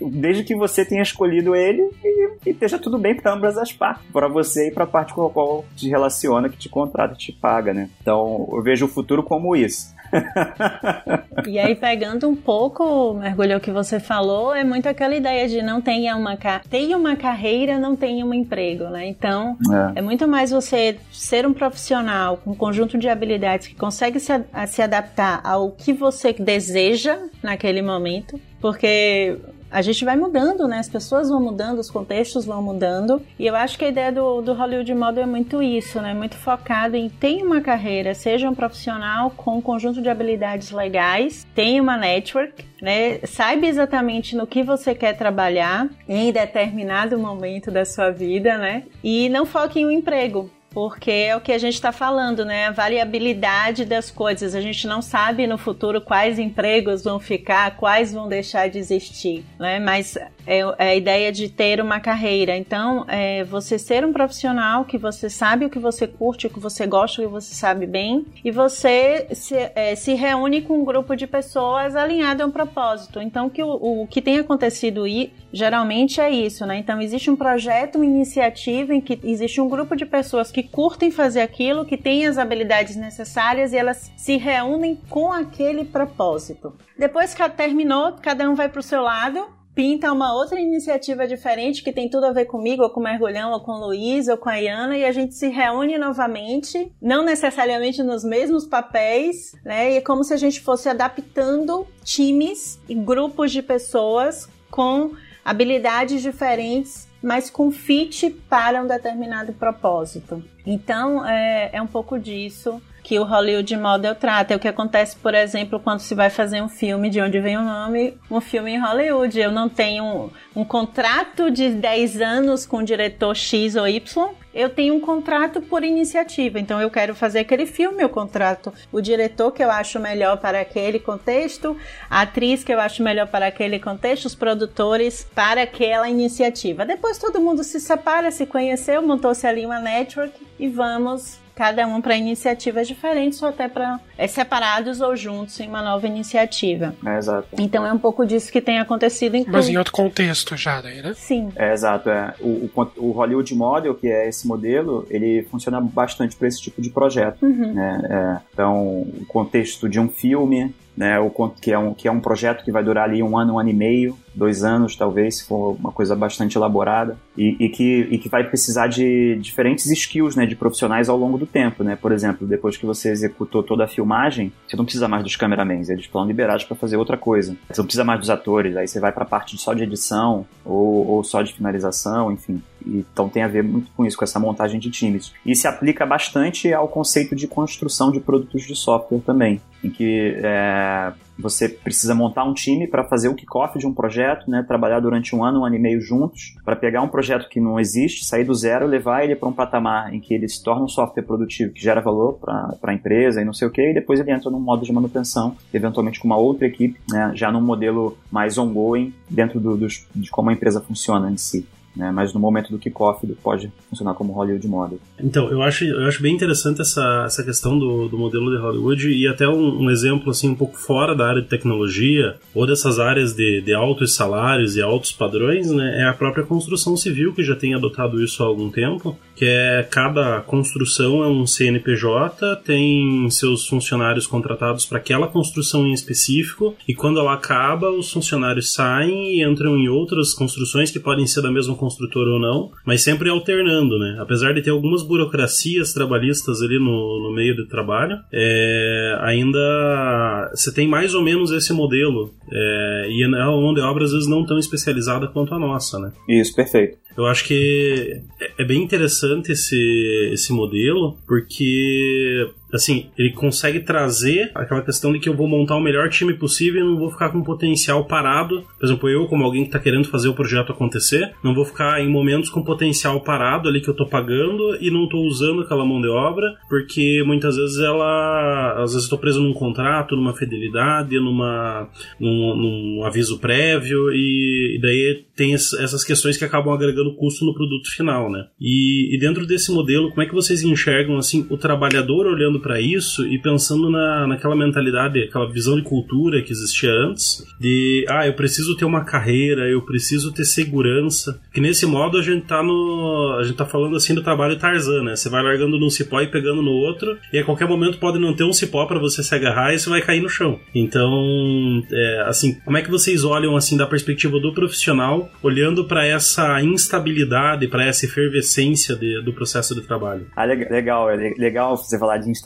[0.00, 4.04] Desde que você tenha escolhido ele e, e esteja tudo bem para ambas as partes.
[4.12, 7.74] para você e pra parte com a qual te relaciona, que te contrata, te paga,
[7.74, 7.90] né?
[8.00, 9.96] Então eu vejo o futuro como isso
[11.46, 15.62] e aí, pegando um pouco, mergulhou o que você falou, é muito aquela ideia de
[15.62, 16.36] não tenha uma,
[16.68, 19.06] tenha uma carreira, não tenha um emprego, né?
[19.06, 19.56] Então,
[19.94, 19.98] é.
[19.98, 24.32] é muito mais você ser um profissional com um conjunto de habilidades que consegue se,
[24.52, 29.36] a, se adaptar ao que você deseja naquele momento, porque
[29.76, 30.78] a gente vai mudando, né?
[30.78, 33.20] As pessoas vão mudando, os contextos vão mudando.
[33.38, 36.14] E eu acho que a ideia do, do Hollywood Model é muito isso, né?
[36.14, 41.46] Muito focado em ter uma carreira, seja um profissional com um conjunto de habilidades legais,
[41.54, 43.18] tenha uma network, né?
[43.24, 48.84] Saiba exatamente no que você quer trabalhar em determinado momento da sua vida, né?
[49.04, 52.66] E não foque em um emprego porque é o que a gente está falando, né?
[52.66, 54.54] A variabilidade das coisas.
[54.54, 59.42] A gente não sabe no futuro quais empregos vão ficar, quais vão deixar de existir,
[59.58, 59.80] né?
[59.80, 62.54] Mas é, é a ideia de ter uma carreira.
[62.54, 66.60] Então, é você ser um profissional que você sabe o que você curte, o que
[66.60, 70.84] você gosta, o que você sabe bem, e você se, é, se reúne com um
[70.84, 73.18] grupo de pessoas alinhado a um propósito.
[73.18, 76.76] Então, que o, o que tem acontecido e geralmente é isso, né?
[76.76, 81.10] Então, existe um projeto, uma iniciativa em que existe um grupo de pessoas que curtem
[81.10, 86.76] fazer aquilo, que têm as habilidades necessárias e elas se reúnem com aquele propósito.
[86.98, 91.84] Depois que terminou, cada um vai para o seu lado pinta uma outra iniciativa diferente
[91.84, 94.38] que tem tudo a ver comigo, ou com o Mergulhão, ou com o Luiz, ou
[94.38, 99.92] com a Iana, e a gente se reúne novamente, não necessariamente nos mesmos papéis, né?
[99.92, 105.10] E é como se a gente fosse adaptando times e grupos de pessoas com
[105.44, 110.44] habilidades diferentes, mas com fit para um determinado propósito.
[110.64, 114.52] Então, é, é um pouco disso que o Hollywood Model trata.
[114.52, 117.56] É o que acontece, por exemplo, quando se vai fazer um filme, de onde vem
[117.56, 119.38] o nome, um filme em Hollywood.
[119.38, 124.28] Eu não tenho um, um contrato de 10 anos com o diretor X ou Y,
[124.52, 126.58] eu tenho um contrato por iniciativa.
[126.58, 130.60] Então eu quero fazer aquele filme, eu contrato o diretor que eu acho melhor para
[130.60, 131.76] aquele contexto,
[132.10, 136.84] a atriz que eu acho melhor para aquele contexto, os produtores para aquela iniciativa.
[136.84, 142.02] Depois todo mundo se separa, se conheceu, montou-se ali uma network e vamos cada um
[142.02, 146.94] para iniciativas diferentes ou até para é, separados ou juntos em uma nova iniciativa.
[147.04, 147.48] É, exato.
[147.58, 151.00] Então é um pouco disso que tem acontecido em Mas em outro contexto já, daí,
[151.00, 151.14] né?
[151.16, 151.50] Sim.
[151.56, 152.10] É, exato.
[152.10, 152.34] É.
[152.40, 156.82] O, o, o, Hollywood Model, que é esse modelo, ele funciona bastante para esse tipo
[156.82, 157.42] de projeto.
[157.42, 157.72] Uhum.
[157.72, 158.02] Né?
[158.10, 162.20] É, então, o contexto de um filme, né, o, que, é um, que é um
[162.20, 165.46] projeto que vai durar ali um ano, um ano e meio, dois anos talvez, se
[165.46, 170.36] for uma coisa bastante elaborada, e, e, que, e que vai precisar de diferentes skills
[170.36, 171.84] né, de profissionais ao longo do tempo.
[171.84, 171.96] Né?
[171.96, 175.88] Por exemplo, depois que você executou toda a filmagem, você não precisa mais dos cameramans,
[175.90, 177.56] eles foram liberados para fazer outra coisa.
[177.68, 180.46] Você não precisa mais dos atores, aí você vai para a parte só de edição
[180.64, 182.62] ou, ou só de finalização, enfim.
[182.86, 185.32] Então tem a ver muito com isso, com essa montagem de times.
[185.44, 190.36] E se aplica bastante ao conceito de construção de produtos de software também, em que
[190.42, 195.00] é, você precisa montar um time para fazer o kickoff de um projeto, né, trabalhar
[195.00, 198.24] durante um ano, um ano e meio juntos, para pegar um projeto que não existe,
[198.24, 201.22] sair do zero, levar ele para um patamar em que ele se torna um software
[201.22, 204.32] produtivo que gera valor para a empresa e não sei o que, e depois ele
[204.32, 208.58] entra num modo de manutenção, eventualmente com uma outra equipe, né, já num modelo mais
[208.58, 211.66] ongoing dentro do, dos, de como a empresa funciona em si
[211.96, 212.12] né?
[212.12, 214.98] Mas no momento do kickoff ele pode funcionar como Hollywood Model.
[215.18, 219.08] Então, eu acho, eu acho bem interessante essa, essa questão do, do modelo de Hollywood
[219.08, 222.98] e até um, um, exemplo assim um pouco fora da área de tecnologia ou dessas
[222.98, 226.02] áreas de, de altos salários e altos padrões, né?
[226.02, 229.86] É a própria construção civil que já tem adotado isso há algum tempo, que é
[229.90, 236.94] cada construção é um CNPJ, tem seus funcionários contratados para aquela construção em específico e
[236.94, 241.50] quando ela acaba, os funcionários saem e entram em outras construções que podem ser da
[241.50, 244.16] mesma construção construtor ou não, mas sempre alternando, né?
[244.20, 250.72] Apesar de ter algumas burocracias trabalhistas ali no, no meio do trabalho, é, ainda você
[250.72, 252.34] tem mais ou menos esse modelo.
[252.50, 256.12] É, e é uma mão obra às vezes não tão especializada quanto a nossa, né?
[256.28, 256.98] Isso, perfeito.
[257.16, 264.50] Eu acho que é, é bem interessante esse, esse modelo, porque assim, ele consegue trazer
[264.54, 267.30] aquela questão de que eu vou montar o melhor time possível e não vou ficar
[267.30, 268.64] com potencial parado.
[268.78, 272.00] Por exemplo, eu, como alguém que está querendo fazer o projeto acontecer, não vou ficar
[272.00, 275.84] em momentos com potencial parado ali que eu estou pagando e não estou usando aquela
[275.84, 278.74] mão de obra, porque muitas vezes ela.
[278.82, 281.88] Às vezes estou preso num contrato, numa fidelidade, numa,
[282.20, 287.54] num, num aviso prévio, e, e daí tem essas questões que acabam agregando custo no
[287.54, 288.46] produto final, né?
[288.60, 292.80] E, e, dentro desse modelo, como é que vocês enxergam assim o trabalhador olhando para
[292.80, 298.26] isso e pensando na, naquela mentalidade, aquela visão de cultura que existia antes, de ah,
[298.26, 301.40] eu preciso ter uma carreira, eu preciso ter segurança.
[301.54, 305.04] Que nesse modo a gente tá no, a gente tá falando assim do trabalho Tarzan,
[305.04, 305.14] né?
[305.14, 308.34] Você vai largando num cipó e pegando no outro, e a qualquer momento pode não
[308.34, 310.58] ter um cipó para você se agarrar e você vai cair no chão.
[310.74, 316.04] Então, é, assim, como é que vocês olham assim da perspectiva do profissional, olhando para
[316.04, 320.26] essa instabilidade para essa efervescência de, do processo de trabalho.
[320.34, 322.45] Ah, legal, é legal você falar de instabilidade,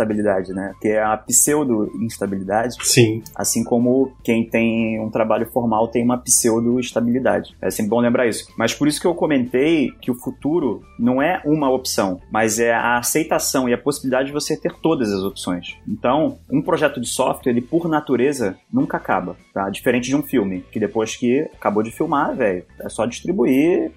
[0.55, 0.73] né?
[0.81, 2.77] Que é a pseudo-instabilidade.
[2.81, 3.23] Sim.
[3.35, 7.57] Assim como quem tem um trabalho formal tem uma pseudo-estabilidade.
[7.61, 8.53] É sempre bom lembrar isso.
[8.57, 12.73] Mas por isso que eu comentei que o futuro não é uma opção, mas é
[12.73, 15.77] a aceitação e a possibilidade de você ter todas as opções.
[15.89, 19.69] Então, um projeto de software, ele por natureza nunca acaba, tá?
[19.71, 23.93] Diferente de um filme, que depois que acabou de filmar, velho, é só distribuir,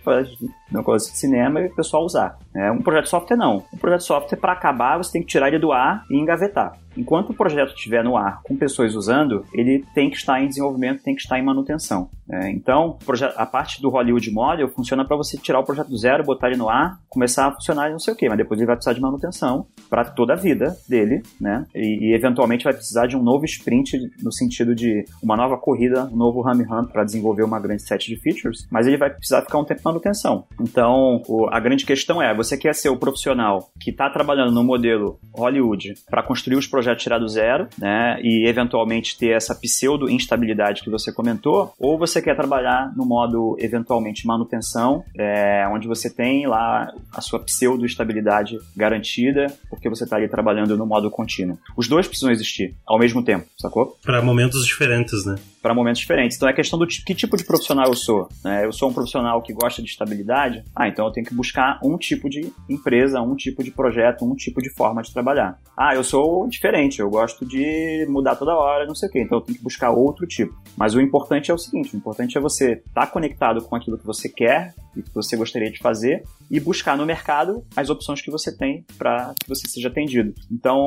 [0.74, 2.38] negócio de cinema e o pessoal usar.
[2.56, 3.64] É, um projeto de software não.
[3.74, 6.74] Um projeto de software, para acabar, você tem que tirar ele do ar e engavetar.
[6.96, 11.04] Enquanto o projeto estiver no ar com pessoas usando, ele tem que estar em desenvolvimento,
[11.04, 12.10] tem que estar em manutenção.
[12.32, 12.98] É, então,
[13.36, 16.58] a parte do Hollywood Model funciona para você tirar o projeto do zero, botar ele
[16.58, 18.94] no ar, começar a funcionar e não sei o que, mas depois ele vai precisar
[18.94, 21.66] de manutenção para toda a vida dele, né?
[21.76, 26.06] E, e, eventualmente vai precisar de um novo sprint no sentido de uma nova corrida,
[26.06, 29.42] um novo Ram Ram para desenvolver uma grande set de features, mas ele vai precisar
[29.42, 30.46] ficar um tempo de manutenção.
[30.62, 34.64] Então, o, a grande questão é, você quer ser o profissional que está trabalhando no
[34.64, 38.20] modelo Hollywood para construir os projetos tirar do zero, né?
[38.22, 43.56] E eventualmente ter essa pseudo instabilidade que você comentou, ou você quer trabalhar no modo
[43.60, 50.18] eventualmente manutenção, é, onde você tem lá a sua pseudo estabilidade garantida, porque você está
[50.18, 51.58] ali trabalhando no modo contínuo.
[51.78, 53.98] Os dois precisam existir ao mesmo tempo, sacou?
[54.04, 55.36] Para momentos diferentes, né?
[55.62, 56.36] Para momentos diferentes.
[56.36, 58.28] Então é questão do que tipo de profissional eu sou.
[58.44, 58.66] Né?
[58.66, 61.98] Eu sou um profissional que gosta de estabilidade, ah, então eu tenho que buscar um
[61.98, 65.58] tipo de empresa, um tipo de projeto, um tipo de forma de trabalhar.
[65.78, 69.38] Ah, eu sou diferente, eu gosto de mudar toda hora, não sei o quê, então
[69.38, 70.54] eu tenho que buscar outro tipo.
[70.78, 73.98] Mas o importante é o seguinte: o importante é você estar tá conectado com aquilo
[73.98, 78.22] que você quer e que você gostaria de fazer e buscar no mercado as opções
[78.22, 80.34] que você tem para que você seja atendido.
[80.52, 80.78] Então,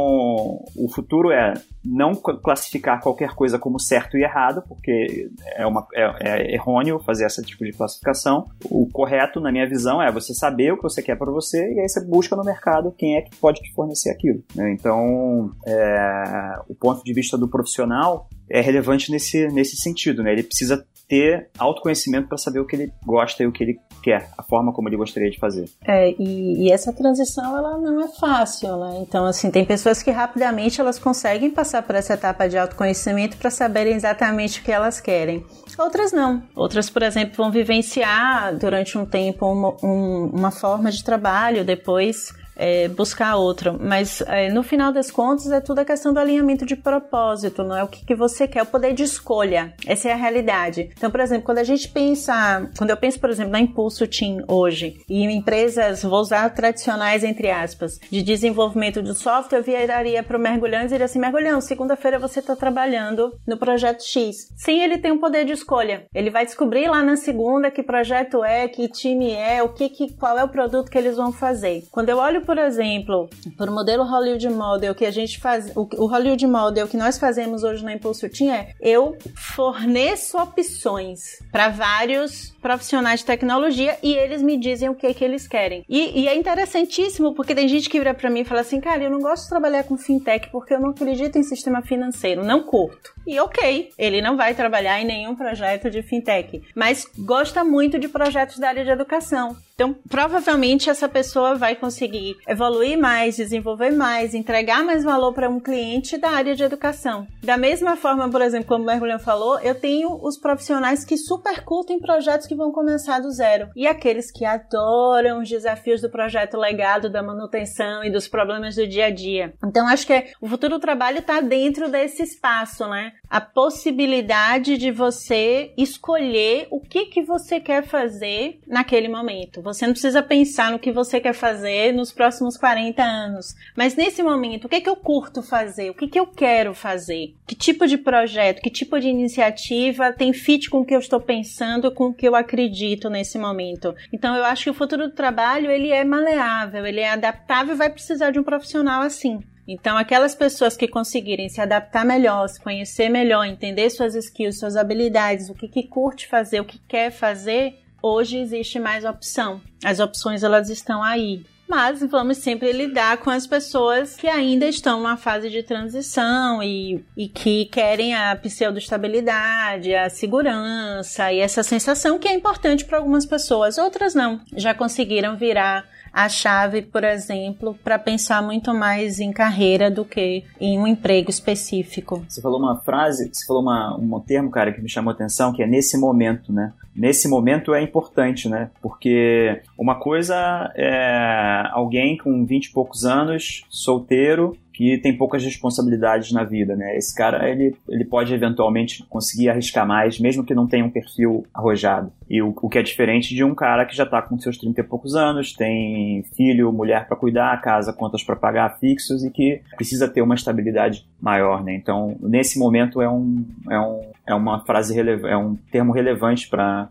[0.76, 6.04] o futuro é não classificar qualquer coisa como certo e errado, porque é, uma, é,
[6.20, 8.44] é errôneo fazer esse tipo de classificação.
[8.64, 11.80] O correto, na minha visão, é você saber o que você quer para você e
[11.80, 14.42] aí você busca no mercado quem é que pode te fornecer aquilo.
[14.54, 14.72] Né?
[14.72, 20.32] Então, é, o ponto de vista do profissional é relevante nesse, nesse sentido, né?
[20.32, 24.30] Ele precisa ter autoconhecimento para saber o que ele gosta e o que ele quer,
[24.36, 25.68] a forma como ele gostaria de fazer.
[25.86, 28.98] É, e, e, essa transição ela não é fácil, né?
[29.00, 33.50] Então, assim, tem pessoas que rapidamente elas conseguem passar por essa etapa de autoconhecimento para
[33.50, 35.44] saberem exatamente o que elas querem.
[35.78, 36.42] Outras não.
[36.54, 42.32] Outras, por exemplo, vão vivenciar durante um tempo uma, um, uma forma de trabalho, depois
[42.56, 43.78] é, buscar outro.
[43.80, 47.76] Mas é, no final das contas é tudo a questão do alinhamento de propósito, não
[47.76, 49.74] é o que, que você quer, o poder de escolha.
[49.86, 50.90] Essa é a realidade.
[50.96, 54.44] Então, por exemplo, quando a gente pensa, quando eu penso, por exemplo, na Impulso Team
[54.48, 60.22] hoje, e em empresas, vou usar tradicionais entre aspas, de desenvolvimento de software, eu viraria
[60.22, 64.48] para o mergulhão e diria assim: mergulhão, segunda-feira você está trabalhando no projeto X.
[64.56, 66.06] Sim, ele tem um poder de escolha.
[66.14, 70.12] Ele vai descobrir lá na segunda que projeto é, que time é, o que, que
[70.14, 71.84] qual é o produto que eles vão fazer.
[71.90, 73.28] Quando eu olho por exemplo,
[73.59, 77.64] por modelo Hollywood Model que a gente faz, o, o Hollywood Model que nós fazemos
[77.64, 84.40] hoje na Impulso Team é eu forneço opções para vários profissionais de tecnologia e eles
[84.40, 85.85] me dizem o que que eles querem.
[85.88, 89.02] E, e é interessantíssimo porque tem gente que vira para mim e fala assim, cara,
[89.02, 92.62] eu não gosto de trabalhar com fintech porque eu não acredito em sistema financeiro, não
[92.62, 93.12] curto.
[93.26, 98.06] E ok, ele não vai trabalhar em nenhum projeto de fintech, mas gosta muito de
[98.06, 99.56] projetos da área de educação.
[99.76, 105.60] Então, provavelmente essa pessoa vai conseguir evoluir mais, desenvolver mais, entregar mais valor para um
[105.60, 107.26] cliente da área de educação.
[107.42, 111.62] Da mesma forma, por exemplo, como o Mergulhão falou, eu tenho os profissionais que super
[111.62, 116.56] curtem projetos que vão começar do zero e aqueles que adoram os desafios do projeto
[116.56, 119.52] legado, da manutenção e dos problemas do dia a dia.
[119.62, 123.12] Então, acho que o futuro do trabalho está dentro desse espaço, né?
[123.28, 129.65] A possibilidade de você escolher o que que você quer fazer naquele momento.
[129.66, 133.57] Você não precisa pensar no que você quer fazer nos próximos 40 anos.
[133.76, 135.90] Mas nesse momento, o que, que eu curto fazer?
[135.90, 137.35] O que, que eu quero fazer?
[137.44, 141.20] Que tipo de projeto, que tipo de iniciativa tem fit com o que eu estou
[141.20, 143.92] pensando, com o que eu acredito nesse momento?
[144.12, 147.79] Então eu acho que o futuro do trabalho ele é maleável, ele é adaptável e
[147.79, 149.40] vai precisar de um profissional assim.
[149.68, 154.76] Então, aquelas pessoas que conseguirem se adaptar melhor, se conhecer melhor, entender suas skills, suas
[154.76, 159.61] habilidades, o que, que curte fazer, o que quer fazer, Hoje existe mais opção.
[159.85, 161.44] As opções elas estão aí.
[161.68, 167.04] Mas vamos sempre lidar com as pessoas que ainda estão numa fase de transição e,
[167.16, 173.26] e que querem a pseudo-estabilidade, a segurança e essa sensação que é importante para algumas
[173.26, 173.78] pessoas.
[173.78, 175.85] Outras não, já conseguiram virar
[176.16, 181.29] a chave, por exemplo, para pensar muito mais em carreira do que em um emprego
[181.29, 182.24] específico.
[182.26, 185.52] Você falou uma frase, você falou uma, um termo, cara, que me chamou a atenção,
[185.52, 186.72] que é nesse momento, né?
[186.94, 188.70] Nesse momento é importante, né?
[188.81, 196.30] Porque uma coisa é alguém com 20 e poucos anos, solteiro, que tem poucas responsabilidades
[196.32, 196.98] na vida, né?
[196.98, 201.46] Esse cara, ele, ele pode eventualmente conseguir arriscar mais, mesmo que não tenha um perfil
[201.54, 202.12] arrojado.
[202.28, 204.78] E o, o que é diferente de um cara que já tá com seus 30
[204.78, 209.62] e poucos anos, tem filho, mulher para cuidar, casa, contas para pagar fixos e que
[209.76, 211.74] precisa ter uma estabilidade maior, né?
[211.74, 216.48] Então, nesse momento é um, é um é uma frase relevante, é um termo relevante
[216.48, 216.88] para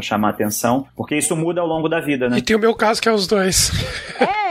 [0.00, 2.38] chamar atenção, porque isso muda ao longo da vida, né?
[2.38, 3.72] E tem o meu caso que é os dois.
[4.20, 4.45] É,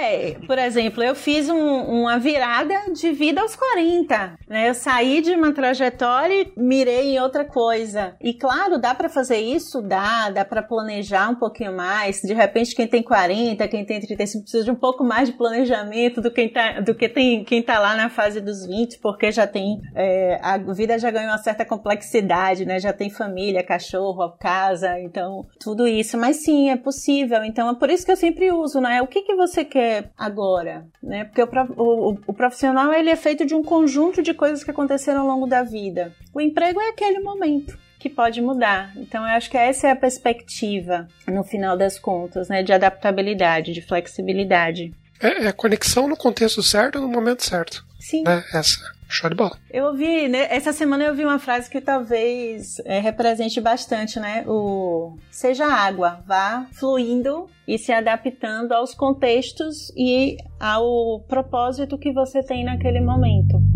[0.46, 4.70] por exemplo, eu fiz um, uma virada de vida aos 40, né?
[4.70, 8.16] Eu saí de uma trajetória e mirei em outra coisa.
[8.22, 9.82] E claro, dá para fazer isso?
[9.82, 12.22] Dá, dá para planejar um pouquinho mais.
[12.22, 16.22] De repente, quem tem 40, quem tem 35 precisa de um pouco mais de planejamento
[16.22, 19.48] do, quem tá, do que tem, quem tá lá na fase dos 20, porque já
[19.48, 22.80] tem, é, a vida já ganhou uma certa complexidade, né?
[22.80, 26.18] Já tem família, cachorro, casa, então tudo isso.
[26.18, 27.44] Mas sim, é possível.
[27.44, 29.02] Então é por isso que eu sempre uso, né?
[29.02, 31.26] O que, que você quer agora, né?
[31.26, 35.22] Porque o, o, o profissional ele é feito de um conjunto de coisas que aconteceram
[35.22, 36.14] ao longo da vida.
[36.34, 38.92] O emprego é aquele momento que pode mudar.
[38.96, 43.74] Então, eu acho que essa é a perspectiva, no final das contas, né, de adaptabilidade,
[43.74, 44.94] de flexibilidade.
[45.20, 47.84] É, é conexão no contexto certo no momento certo.
[48.00, 48.24] Sim.
[48.24, 48.44] Né?
[48.54, 48.95] Essa.
[49.08, 49.58] Show de bola.
[49.72, 54.44] Eu ouvi, né, essa semana eu ouvi uma frase que talvez é, represente bastante, né?
[54.48, 62.44] O seja água, vá fluindo e se adaptando aos contextos e ao propósito que você
[62.44, 63.75] tem naquele momento.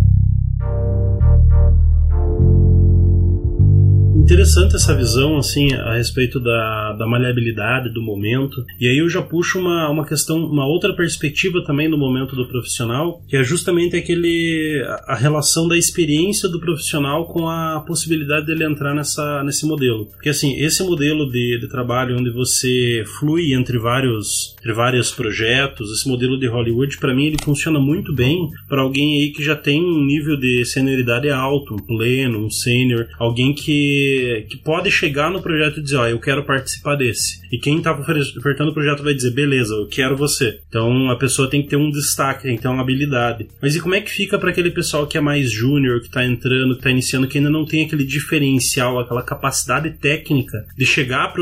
[4.29, 8.63] Interessante essa visão assim a respeito da, da maleabilidade do momento.
[8.79, 12.47] E aí eu já puxo uma, uma questão uma outra perspectiva também no momento do
[12.47, 18.65] profissional que é justamente aquele a relação da experiência do profissional com a possibilidade dele
[18.65, 20.05] entrar nessa nesse modelo.
[20.05, 25.91] Porque assim esse modelo de, de trabalho onde você flui entre vários entre vários projetos
[25.91, 29.55] esse modelo de Hollywood para mim ele funciona muito bem para alguém aí que já
[29.55, 35.31] tem um nível de senioridade alto um pleno um sênior alguém que que, pode chegar
[35.31, 37.39] no projeto e dizer, ó, eu quero participar desse.
[37.51, 40.59] E quem está ofertando o projeto vai dizer, beleza, eu quero você.
[40.69, 43.47] Então a pessoa tem que ter um destaque, tem que ter uma habilidade.
[43.61, 46.25] Mas e como é que fica para aquele pessoal que é mais júnior, que está
[46.25, 51.33] entrando, que está iniciando, que ainda não tem aquele diferencial, aquela capacidade técnica de chegar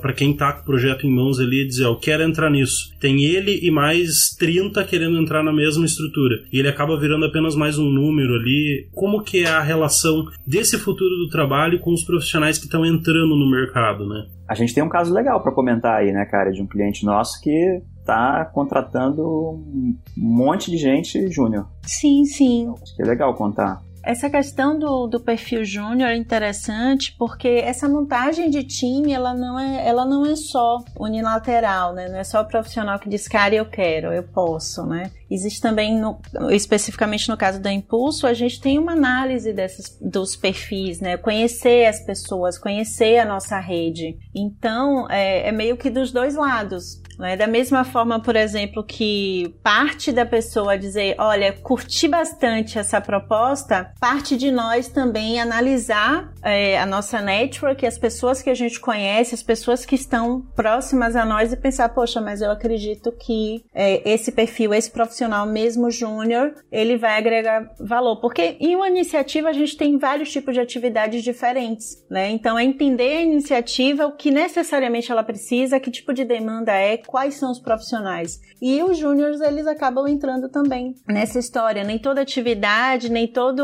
[0.00, 2.50] para quem está com o projeto em mãos ali e dizer, ó, eu quero entrar
[2.50, 2.92] nisso.
[3.00, 6.42] Tem ele e mais 30 querendo entrar na mesma estrutura.
[6.52, 8.86] E ele acaba virando apenas mais um número ali.
[8.92, 13.36] Como que é a relação desse futuro do trabalho com os profissionais que estão entrando
[13.36, 14.26] no mercado, né?
[14.48, 17.40] A gente tem um caso legal para comentar aí, né, cara, de um cliente nosso
[17.40, 21.66] que está contratando um monte de gente júnior.
[21.82, 22.72] Sim, sim.
[22.80, 23.82] Acho que é legal contar.
[24.06, 29.58] Essa questão do, do perfil júnior é interessante porque essa montagem de time ela não
[29.58, 32.08] é, ela não é só unilateral, né?
[32.08, 35.10] Não é só o profissional que diz, cara, eu quero, eu posso, né?
[35.28, 36.20] Existe também, no,
[36.52, 41.16] especificamente no caso da Impulso, a gente tem uma análise desses, dos perfis, né?
[41.16, 44.16] Conhecer as pessoas, conhecer a nossa rede.
[44.32, 47.02] Então, é, é meio que dos dois lados.
[47.18, 47.36] Né?
[47.36, 53.92] Da mesma forma, por exemplo, que parte da pessoa dizer, olha, curti bastante essa proposta,
[54.00, 59.34] parte de nós também analisar é, a nossa network, as pessoas que a gente conhece,
[59.34, 64.08] as pessoas que estão próximas a nós e pensar, poxa, mas eu acredito que é,
[64.08, 68.16] esse perfil, esse profissional mesmo júnior, ele vai agregar valor.
[68.20, 72.30] Porque em uma iniciativa a gente tem vários tipos de atividades diferentes, né?
[72.30, 76.96] Então é entender a iniciativa, o que necessariamente ela precisa, que tipo de demanda é,
[77.06, 78.40] quais são os profissionais.
[78.60, 81.84] E os júniores, eles acabam entrando também nessa história.
[81.84, 83.62] Nem toda atividade, nem toda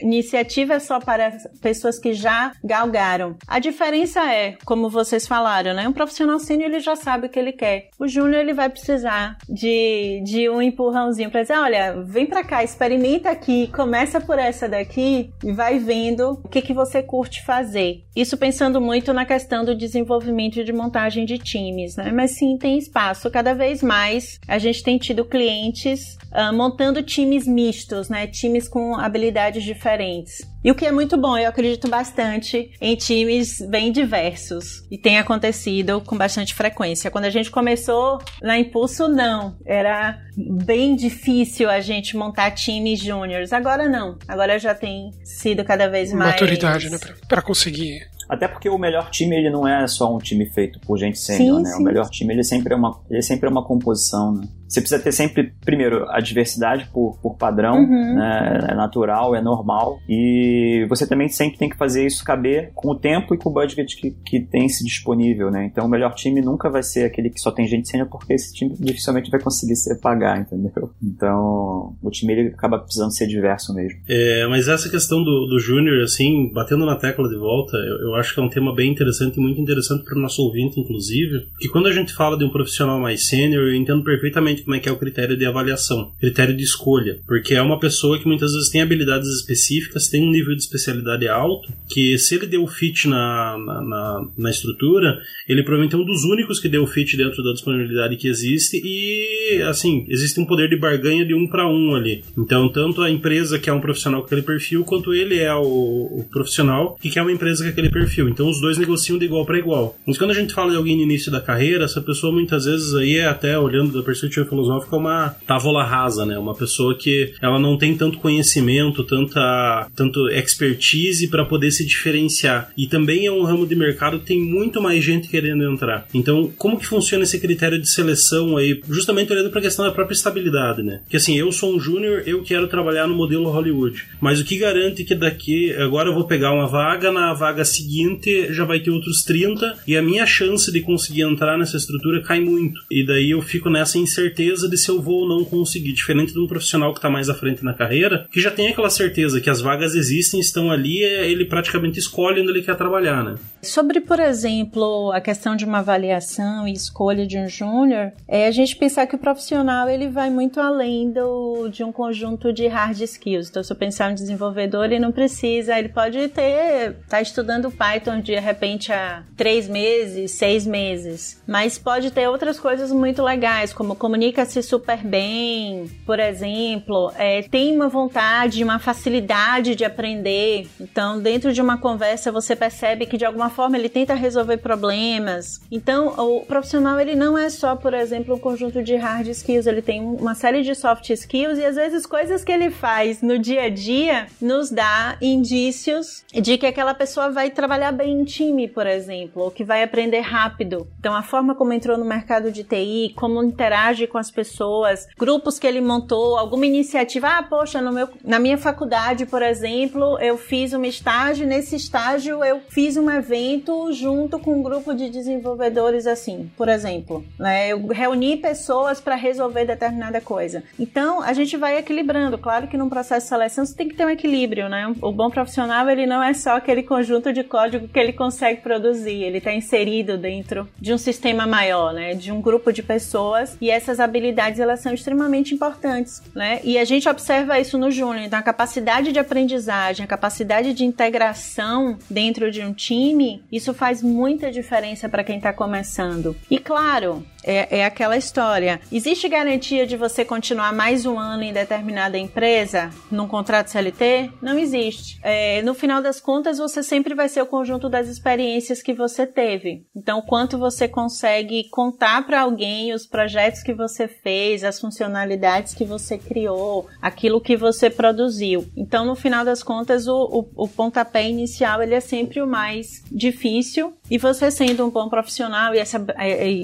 [0.00, 3.36] iniciativa é só para pessoas que já galgaram.
[3.46, 5.88] A diferença é, como vocês falaram, né?
[5.88, 7.88] Um profissional sênior, ele já sabe o que ele quer.
[7.98, 12.62] O júnior, ele vai precisar de, de um empurrãozinho para dizer, olha, vem para cá,
[12.62, 18.04] experimenta aqui, começa por essa daqui e vai vendo o que, que você curte fazer.
[18.14, 22.10] Isso pensando muito na questão do desenvolvimento de montagem de times, né?
[22.12, 23.30] Mas sim, tem espaço.
[23.30, 28.26] Cada vez mais a gente tem tido clientes uh, montando times mistos, né?
[28.26, 30.50] Times com habilidades diferentes.
[30.64, 34.86] E o que é muito bom, eu acredito bastante em times bem diversos.
[34.90, 37.10] E tem acontecido com bastante frequência.
[37.10, 39.56] Quando a gente começou na Impulso, não.
[39.66, 43.52] Era bem difícil a gente montar times júniores.
[43.52, 44.16] Agora não.
[44.28, 46.32] Agora já tem sido cada vez mais.
[46.32, 46.98] Maturidade, né?
[47.28, 50.96] Pra, conseguir até porque o melhor time ele não é só um time feito por
[50.96, 51.68] gente sênior, né?
[51.68, 51.82] Sim.
[51.82, 54.48] O melhor time ele sempre é uma, ele sempre é uma composição, né?
[54.72, 58.14] Você precisa ter sempre, primeiro, a diversidade por, por padrão, uhum.
[58.14, 58.68] né?
[58.70, 59.98] é natural, é normal.
[60.08, 63.52] E você também sempre tem que fazer isso caber com o tempo e com o
[63.52, 65.66] budget que, que tem se disponível, né?
[65.66, 68.54] Então o melhor time nunca vai ser aquele que só tem gente sênior, porque esse
[68.54, 70.90] time dificilmente vai conseguir se pagar, entendeu?
[71.02, 74.00] Então o time ele acaba precisando ser diverso mesmo.
[74.08, 78.14] É, mas essa questão do, do júnior, assim, batendo na tecla de volta, eu, eu
[78.14, 81.46] acho que é um tema bem interessante e muito interessante para o nosso ouvinte, inclusive,
[81.60, 84.76] que quando a gente fala de um profissional mais sênior, eu entendo perfeitamente exatamente como
[84.76, 88.26] é que é o critério de avaliação, critério de escolha, porque é uma pessoa que
[88.26, 92.66] muitas vezes tem habilidades específicas, tem um nível de especialidade alto, que se ele deu
[92.66, 97.16] fit na, na, na, na estrutura, ele provavelmente é um dos únicos que deu fit
[97.16, 101.68] dentro da disponibilidade que existe e, assim, existe um poder de barganha de um para
[101.68, 102.22] um ali.
[102.36, 105.62] Então, tanto a empresa que é um profissional com aquele perfil, quanto ele é o,
[105.62, 108.28] o profissional que quer uma empresa com aquele perfil.
[108.28, 109.96] Então, os dois negociam de igual para igual.
[110.06, 112.94] Mas quando a gente fala de alguém no início da carreira, essa pessoa muitas vezes
[112.94, 116.38] aí é até olhando da perspectiva filosófica uma távola rasa, né?
[116.38, 122.70] Uma pessoa que ela não tem tanto conhecimento, tanta tanto expertise para poder se diferenciar.
[122.76, 126.06] E também é um ramo de mercado que tem muito mais gente querendo entrar.
[126.12, 128.80] Então, como que funciona esse critério de seleção aí?
[128.88, 131.00] Justamente olhando para a questão da própria estabilidade, né?
[131.08, 134.04] Que assim, eu sou um júnior, eu quero trabalhar no modelo Hollywood.
[134.20, 138.52] Mas o que garante que daqui agora eu vou pegar uma vaga, na vaga seguinte
[138.52, 142.40] já vai ter outros 30 e a minha chance de conseguir entrar nessa estrutura cai
[142.40, 142.80] muito.
[142.90, 146.38] E daí eu fico nessa incerteza de se eu vou ou não conseguir, diferente de
[146.38, 149.50] um profissional que está mais à frente na carreira, que já tem aquela certeza que
[149.50, 153.34] as vagas existem, estão ali, é, ele praticamente escolhe onde ele quer trabalhar, né?
[153.62, 158.50] Sobre, por exemplo, a questão de uma avaliação e escolha de um júnior, é a
[158.50, 163.00] gente pensar que o profissional ele vai muito além do, de um conjunto de hard
[163.00, 163.48] skills.
[163.48, 168.20] Então, se eu pensar em desenvolvedor, ele não precisa, ele pode ter, tá estudando Python
[168.20, 173.96] de repente há três meses, seis meses, mas pode ter outras coisas muito legais, como
[174.22, 180.68] comunica-se super bem, por exemplo, é, tem uma vontade, uma facilidade de aprender.
[180.80, 185.60] Então, dentro de uma conversa, você percebe que de alguma forma ele tenta resolver problemas.
[185.72, 189.82] Então, o profissional ele não é só, por exemplo, um conjunto de hard skills, ele
[189.82, 193.64] tem uma série de soft skills e às vezes coisas que ele faz no dia
[193.64, 198.86] a dia nos dá indícios de que aquela pessoa vai trabalhar bem em time, por
[198.86, 200.86] exemplo, ou que vai aprender rápido.
[201.00, 205.58] Então, a forma como entrou no mercado de TI, como interage com as pessoas, grupos
[205.58, 207.28] que ele montou, alguma iniciativa.
[207.38, 212.44] Ah, poxa, no meu, na minha faculdade, por exemplo, eu fiz um estágio, nesse estágio
[212.44, 217.24] eu fiz um evento junto com um grupo de desenvolvedores assim, por exemplo.
[217.38, 217.68] Né?
[217.72, 220.62] Eu reuni pessoas para resolver determinada coisa.
[220.78, 222.36] Então, a gente vai equilibrando.
[222.36, 224.94] Claro que num processo de seleção você tem que ter um equilíbrio, né?
[225.00, 229.22] O bom profissional, ele não é só aquele conjunto de código que ele consegue produzir,
[229.22, 232.14] ele está inserido dentro de um sistema maior, né?
[232.14, 236.60] De um grupo de pessoas e essas habilidades elas são extremamente importantes, né?
[236.62, 240.84] E a gente observa isso no Júnior, então a capacidade de aprendizagem, a capacidade de
[240.84, 246.36] integração dentro de um time, isso faz muita diferença para quem está começando.
[246.50, 248.80] E claro, é, é, aquela história.
[248.90, 254.30] Existe garantia de você continuar mais um ano em determinada empresa num contrato CLT?
[254.40, 255.18] Não existe.
[255.22, 259.26] É, no final das contas, você sempre vai ser o conjunto das experiências que você
[259.26, 259.86] teve.
[259.94, 265.84] Então, quanto você consegue contar para alguém os projetos que você fez, as funcionalidades que
[265.84, 268.66] você criou, aquilo que você produziu.
[268.76, 273.02] Então, no final das contas, o, o, o pontapé inicial ele é sempre o mais
[273.10, 273.94] difícil.
[274.12, 275.96] E você sendo um bom profissional e, essa,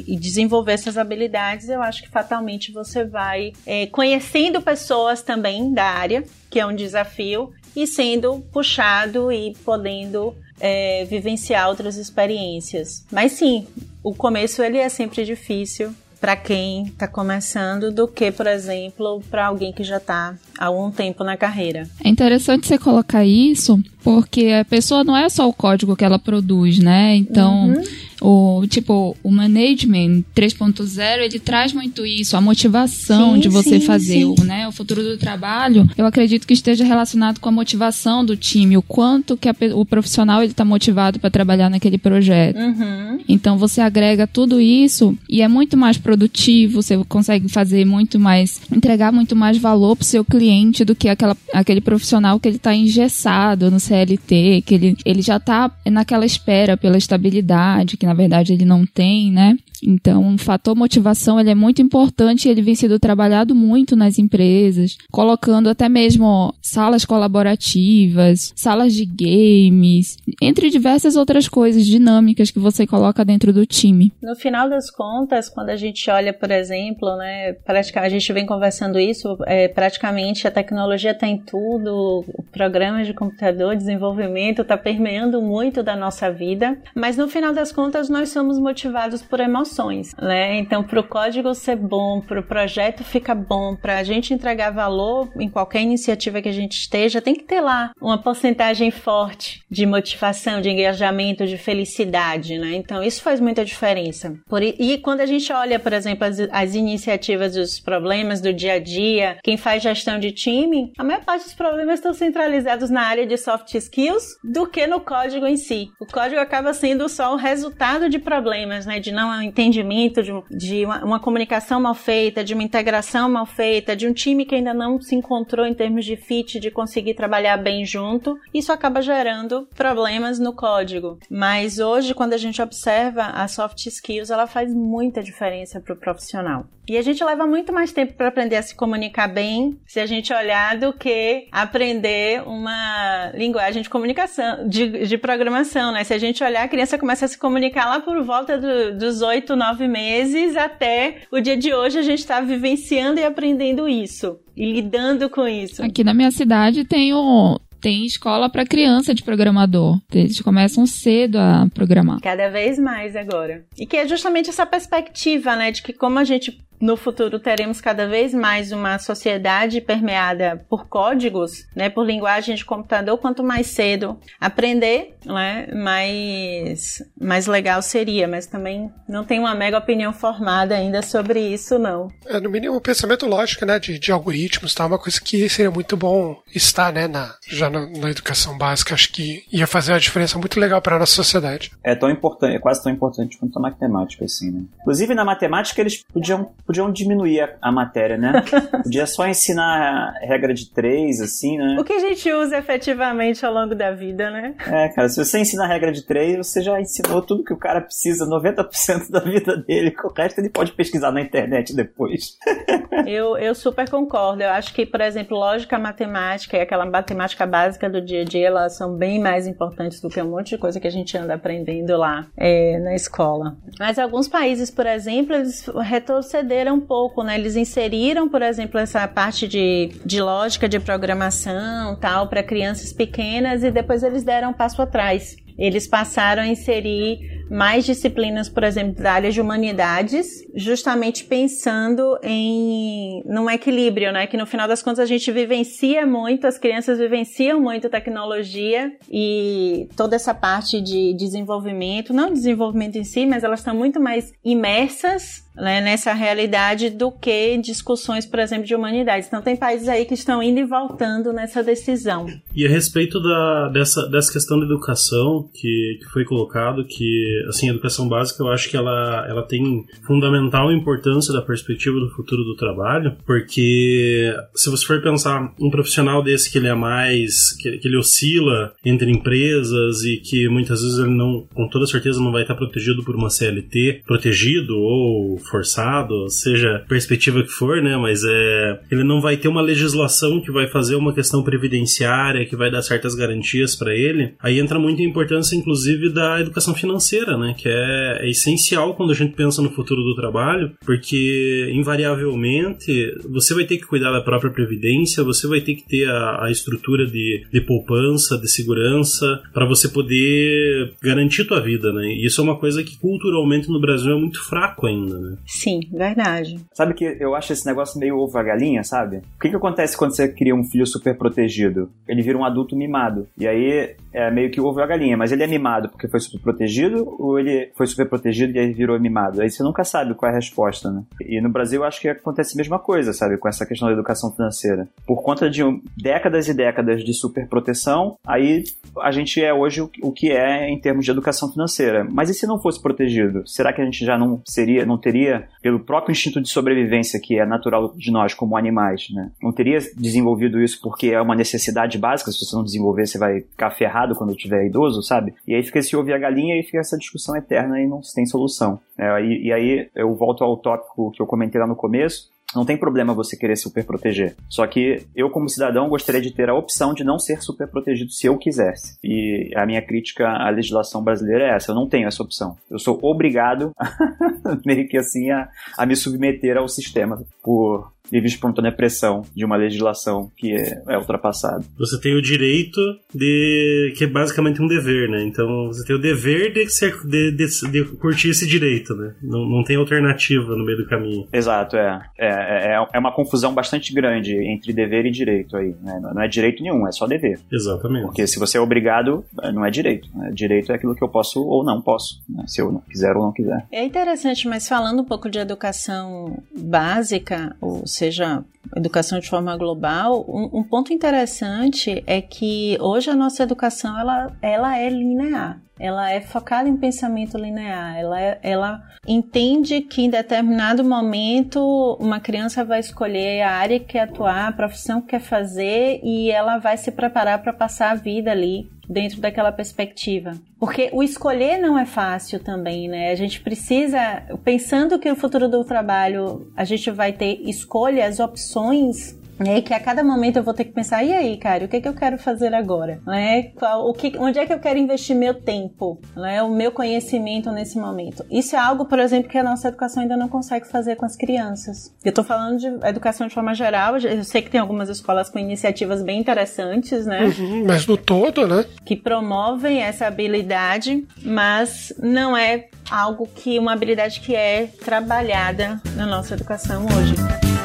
[0.07, 5.85] e desenvolver essas habilidades, eu acho que fatalmente você vai é, conhecendo pessoas também da
[5.85, 13.07] área, que é um desafio, e sendo puxado e podendo é, vivenciar outras experiências.
[13.11, 13.67] Mas sim,
[14.03, 19.47] o começo ele é sempre difícil para quem está começando do que, por exemplo, para
[19.47, 21.89] alguém que já está há algum tempo na carreira.
[22.05, 26.19] É interessante você colocar isso, porque a pessoa não é só o código que ela
[26.19, 27.15] produz, né?
[27.17, 27.85] Então, uhum.
[28.21, 33.87] O tipo, o management 3.0, ele traz muito isso, a motivação sim, de você sim,
[33.87, 34.25] fazer, sim.
[34.25, 34.67] O, né?
[34.69, 38.83] O futuro do trabalho, eu acredito que esteja relacionado com a motivação do time, o
[38.83, 42.59] quanto que a, o profissional ele está motivado para trabalhar naquele projeto.
[42.59, 43.19] Uhum.
[43.29, 48.61] Então, você agrega tudo isso e é muito mais produtivo, você consegue fazer muito mais,
[48.73, 52.57] entregar muito mais valor para o seu cliente do que aquela, aquele profissional que ele
[52.57, 58.15] está engessado no CLT, que ele, ele já está naquela espera pela estabilidade, que na
[58.15, 59.55] verdade ele não tem, né?
[59.83, 64.97] Então, o fator motivação ele é muito importante, ele vem sendo trabalhado muito nas empresas,
[65.11, 72.87] colocando até mesmo salas colaborativas, salas de games, entre diversas outras coisas dinâmicas que você
[72.87, 74.13] coloca dentro do time.
[74.23, 78.47] No final das contas, quando a gente olha, por exemplo, né, praticamente, a gente vem
[78.47, 84.77] conversando isso, é, praticamente a tecnologia está em tudo, o programa de computador, desenvolvimento está
[84.77, 90.15] permeando muito da nossa vida, mas no final das contas nós somos motivados por emoções,
[90.21, 90.59] né?
[90.59, 94.71] Então, para o código ser bom, para o projeto ficar bom, para a gente entregar
[94.71, 99.63] valor em qualquer iniciativa que a gente esteja, tem que ter lá uma porcentagem forte
[99.71, 102.75] de motivação, de engajamento, de felicidade, né?
[102.75, 104.35] Então, isso faz muita diferença.
[104.47, 108.75] Por, e quando a gente olha, por exemplo, as, as iniciativas, os problemas do dia
[108.75, 113.03] a dia, quem faz gestão de time, a maior parte dos problemas estão centralizados na
[113.03, 115.89] área de soft skills do que no código em si.
[115.99, 117.79] O código acaba sendo só o resultado
[118.09, 119.01] de problemas, né?
[119.01, 123.97] De não entendimento, de, de uma, uma comunicação mal feita, de uma integração mal feita,
[123.97, 127.57] de um time que ainda não se encontrou em termos de fit, de conseguir trabalhar
[127.57, 128.37] bem junto.
[128.53, 131.19] Isso acaba gerando problemas no código.
[131.31, 135.99] Mas hoje, quando a gente observa a soft skills, ela faz muita diferença para o
[135.99, 136.67] profissional.
[136.89, 140.07] E a gente leva muito mais tempo para aprender a se comunicar bem, se a
[140.07, 146.03] gente olhar, do que aprender uma linguagem de comunicação, de, de programação, né?
[146.03, 149.21] Se a gente olhar, a criança começa a se comunicar lá por volta do, dos
[149.21, 154.39] oito, nove meses, até o dia de hoje a gente está vivenciando e aprendendo isso.
[154.57, 155.83] E lidando com isso.
[155.85, 160.01] Aqui na minha cidade tem o, tem escola para criança de programador.
[160.13, 162.21] Eles começam cedo a programar.
[162.21, 163.65] Cada vez mais agora.
[163.79, 167.81] E que é justamente essa perspectiva, né, de que como a gente no futuro teremos
[167.81, 173.69] cada vez mais uma sociedade permeada por códigos, né, por linguagem de computador, quanto mais
[173.69, 180.75] cedo aprender, né, mais, mais legal seria, mas também não tenho uma mega opinião formada
[180.75, 182.09] ainda sobre isso, não.
[182.27, 185.71] É, no mínimo, o pensamento lógico, né, de, de algoritmos, tá, uma coisa que seria
[185.71, 190.01] muito bom estar, né, na, já na, na educação básica, acho que ia fazer uma
[190.01, 191.71] diferença muito legal para a nossa sociedade.
[191.83, 194.63] É tão importante, é quase tão importante quanto a matemática, assim, né.
[194.81, 198.45] Inclusive, na matemática, eles podiam podiam diminuir a, a matéria, né?
[198.85, 201.79] Podia só ensinar a regra de três, assim, né?
[201.81, 204.55] O que a gente usa efetivamente ao longo da vida, né?
[204.67, 207.57] É, cara, se você ensina a regra de três, você já ensinou tudo que o
[207.57, 209.95] cara precisa, 90% da vida dele.
[210.05, 212.37] O resto ele pode pesquisar na internet depois.
[213.07, 214.43] eu, eu super concordo.
[214.43, 218.49] Eu acho que, por exemplo, lógica matemática e aquela matemática básica do dia a dia,
[218.49, 221.33] elas são bem mais importantes do que um monte de coisa que a gente anda
[221.33, 223.57] aprendendo lá é, na escola.
[223.79, 227.39] Mas alguns países, por exemplo, eles retrocederam um pouco, né?
[227.39, 233.63] Eles inseriram, por exemplo, essa parte de, de lógica de programação tal para crianças pequenas
[233.63, 235.37] e depois eles deram um passo atrás.
[235.59, 243.23] Eles passaram a inserir mais disciplinas, por exemplo, da área de humanidades, justamente pensando em
[243.27, 244.27] num equilíbrio, né?
[244.27, 249.89] Que no final das contas a gente vivencia muito, as crianças vivenciam muito tecnologia e
[249.97, 255.49] toda essa parte de desenvolvimento, não desenvolvimento em si, mas elas estão muito mais imersas
[255.59, 259.27] né, nessa realidade do que discussões, por exemplo, de humanidades.
[259.27, 262.27] Então tem países aí que estão indo e voltando nessa decisão.
[262.55, 267.69] E a respeito da, dessa, dessa questão da educação que, que foi colocado, que assim,
[267.69, 272.45] a educação básica eu acho que ela, ela tem fundamental importância da perspectiva do futuro
[272.45, 277.79] do trabalho, porque se você for pensar um profissional desse que ele é mais, que,
[277.79, 282.33] que ele oscila entre empresas e que muitas vezes ele não, com toda certeza não
[282.33, 288.23] vai estar protegido por uma CLT, protegido ou forçado, seja perspectiva que for, né, mas
[288.25, 292.71] é, ele não vai ter uma legislação que vai fazer uma questão previdenciária, que vai
[292.71, 294.35] dar certas garantias para ele.
[294.41, 297.55] Aí entra muito a importância, inclusive, da educação financeira né?
[297.57, 303.55] Que é, é, essencial quando a gente pensa no futuro do trabalho, porque invariavelmente você
[303.55, 307.07] vai ter que cuidar da própria previdência, você vai ter que ter a, a estrutura
[307.07, 312.07] de, de poupança, de segurança, para você poder garantir tua vida, né?
[312.07, 315.37] E isso é uma coisa que culturalmente no Brasil é muito fraco ainda, né?
[315.47, 316.59] Sim, verdade.
[316.73, 319.19] Sabe que eu acho esse negócio meio ovo a galinha, sabe?
[319.19, 321.91] O que, que acontece quando você cria um filho super protegido?
[322.07, 323.27] Ele vira um adulto mimado.
[323.39, 326.21] E aí é meio que o ovo a galinha, mas ele é mimado porque foi
[326.21, 329.41] super protegido ou ele foi super protegido e aí virou mimado?
[329.41, 331.03] Aí você nunca sabe qual é a resposta, né?
[331.21, 333.37] E no Brasil eu acho que acontece a mesma coisa, sabe?
[333.37, 334.89] Com essa questão da educação financeira.
[335.07, 338.65] Por conta de um, décadas e décadas de super proteção, aí
[339.01, 342.07] a gente é hoje o, que é em termos de educação financeira.
[342.11, 343.47] Mas e se não fosse protegido?
[343.47, 347.39] Será que a gente já não seria, não teria, pelo próprio instinto de sobrevivência que
[347.39, 349.31] é natural de nós como animais, né?
[349.43, 353.41] Não teria desenvolvido isso porque é uma necessidade básica, se você não desenvolver você vai
[353.41, 355.35] ficar ferrado quando tiver idoso, sabe?
[355.47, 358.15] E aí fica esse ouvir a galinha e fica essa discussão eterna e não se
[358.15, 358.81] tem solução.
[358.97, 362.65] É, e, e aí eu volto ao tópico que eu comentei lá no começo, não
[362.65, 364.37] tem problema você querer super proteger.
[364.49, 368.11] Só que eu, como cidadão, gostaria de ter a opção de não ser super protegido
[368.11, 368.99] se eu quisesse.
[369.05, 372.57] E a minha crítica à legislação brasileira é essa: eu não tenho essa opção.
[372.71, 373.73] Eu sou obrigado,
[374.65, 379.57] meio que assim, a, a me submeter ao sistema por livre espontânea pressão de uma
[379.57, 381.65] legislação que é, é ultrapassada.
[381.79, 382.81] Você tem o direito
[383.15, 383.95] de.
[383.97, 385.23] que é basicamente um dever, né?
[385.23, 389.15] Então você tem o dever de, ser, de, de, de curtir esse direito, né?
[389.23, 391.27] Não, não tem alternativa no meio do caminho.
[391.33, 392.01] Exato, é.
[392.19, 395.75] É, é, é uma confusão bastante grande entre dever e direito aí.
[395.83, 396.01] Né?
[396.01, 397.41] Não é direito nenhum, é só dever.
[397.53, 398.07] Exatamente.
[398.07, 400.09] Porque se você é obrigado, não é direito.
[400.15, 400.31] Né?
[400.33, 402.45] Direito é aquilo que eu posso ou não posso, né?
[402.47, 403.67] se eu não quiser ou não quiser.
[403.71, 408.45] É interessante, mas falando um pouco de educação básica, ou seja,
[408.77, 414.37] educação de forma global, um, um, ponto interessante é que hoje a nossa educação ela,
[414.41, 415.61] ela é linear.
[415.79, 417.97] Ela é focada em pensamento linear.
[417.97, 423.87] Ela, é, ela entende que em determinado momento uma criança vai escolher a área que
[423.87, 427.95] quer atuar, a profissão que quer fazer e ela vai se preparar para passar a
[427.95, 430.33] vida ali dentro daquela perspectiva.
[430.59, 433.11] Porque o escolher não é fácil também, né?
[433.11, 439.18] A gente precisa, pensando que no futuro do trabalho a gente vai ter escolhas, opções
[439.47, 441.77] é que a cada momento eu vou ter que pensar, e aí, cara, o que,
[441.77, 443.01] é que eu quero fazer agora?
[443.07, 443.51] Né?
[443.55, 446.01] Qual, o que, onde é que eu quero investir meu tempo?
[446.17, 446.43] Né?
[446.43, 448.25] O meu conhecimento nesse momento.
[448.31, 451.17] Isso é algo, por exemplo, que a nossa educação ainda não consegue fazer com as
[451.17, 451.95] crianças.
[452.05, 455.39] Eu estou falando de educação de forma geral, eu sei que tem algumas escolas com
[455.39, 457.25] iniciativas bem interessantes, né?
[457.25, 458.65] Uhum, mas no todo, né?
[458.85, 466.07] Que promovem essa habilidade, mas não é algo que, uma habilidade que é trabalhada na
[466.07, 467.58] nossa educação hoje.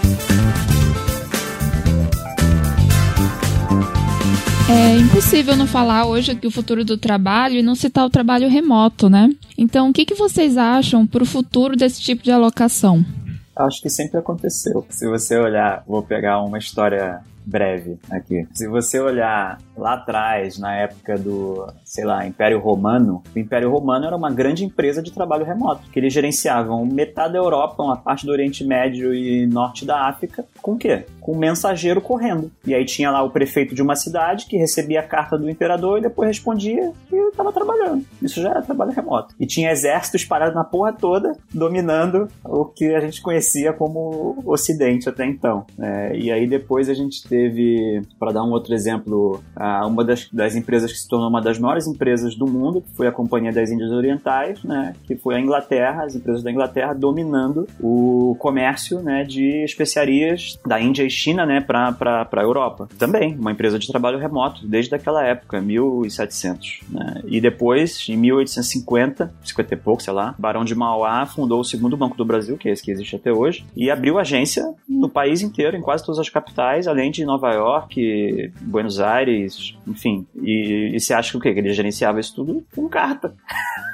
[4.69, 8.47] É impossível não falar hoje aqui o futuro do trabalho e não citar o trabalho
[8.47, 9.29] remoto, né?
[9.57, 13.03] Então, o que, que vocês acham para o futuro desse tipo de alocação?
[13.55, 14.85] Acho que sempre aconteceu.
[14.89, 18.47] Se você olhar, vou pegar uma história breve aqui.
[18.53, 24.05] Se você olhar lá atrás, na época do, sei lá, Império Romano, o Império Romano
[24.05, 28.25] era uma grande empresa de trabalho remoto, que eles gerenciavam metade da Europa, uma parte
[28.25, 31.05] do Oriente Médio e norte da África, com o quê?
[31.19, 32.51] Com um mensageiro correndo.
[32.65, 35.99] E aí tinha lá o prefeito de uma cidade que recebia a carta do imperador
[35.99, 38.05] e depois respondia que estava trabalhando.
[38.21, 39.35] Isso já era trabalho remoto.
[39.39, 45.09] E tinha exércitos parados na porra toda, dominando o que a gente conhecia como Ocidente
[45.09, 45.65] até então.
[45.79, 49.41] É, e aí depois a gente teve, para dar um outro exemplo,
[49.85, 53.07] uma das, das, empresas que se tornou uma das maiores empresas do mundo, que foi
[53.07, 57.67] a Companhia das Índias Orientais, né, que foi a Inglaterra, as empresas da Inglaterra dominando
[57.79, 62.87] o comércio né, de especiarias da Índia e China né, para a Europa.
[62.97, 66.81] Também, uma empresa de trabalho remoto, desde aquela época, 1700.
[66.89, 67.21] Né?
[67.25, 71.95] E depois, em 1850, 50 e pouco, sei lá, Barão de Mauá fundou o segundo
[71.95, 75.41] Banco do Brasil, que é esse que existe até hoje, e abriu agência no país
[75.41, 79.52] inteiro, em quase todas as capitais, além de Nova York, Buenos Aires,
[79.87, 80.25] enfim.
[80.35, 81.53] E, e você acha que o quê?
[81.53, 83.33] Que ele gerenciava isso tudo com carta.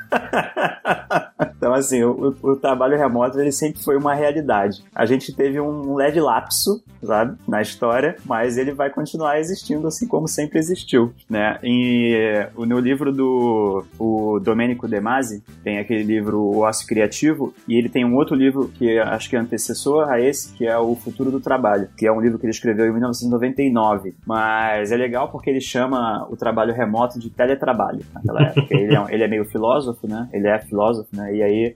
[1.55, 4.83] então, assim, o, o, trabalho remoto ele sempre foi uma realidade.
[4.93, 10.07] A gente teve um leve lapso, sabe, na história, mas ele vai continuar existindo assim
[10.07, 11.57] como sempre existiu, né?
[11.63, 17.77] E no livro do o Domenico De Masi, tem aquele livro O Ócio Criativo, e
[17.77, 20.95] ele tem um outro livro que acho que é antecessor a esse, que é O
[20.95, 24.15] Futuro do Trabalho, que é um livro que ele escreveu em 1999.
[24.25, 28.67] Mas é legal porque ele chama o trabalho remoto de teletrabalho naquela época.
[28.71, 30.29] ele, é, ele é meio filósofo, né?
[30.31, 31.35] Ele é filósofo, né?
[31.35, 31.75] E aí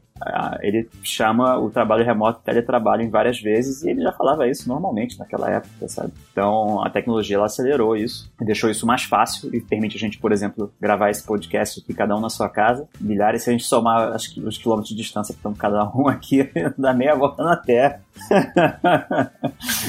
[0.62, 5.20] ele chama o trabalho remoto teletrabalho em várias vezes e ele já falava isso normalmente
[5.20, 6.14] naquela época, sabe?
[6.32, 10.32] Então a tecnologia ela acelerou isso, deixou isso mais fácil e permite a gente, por
[10.32, 12.88] exemplo, gravar esse podcast aqui cada um na sua casa.
[13.00, 16.50] Milhares, se a gente somar que os quilômetros de distância que estão cada um aqui,
[16.78, 18.02] dá meia volta na Terra.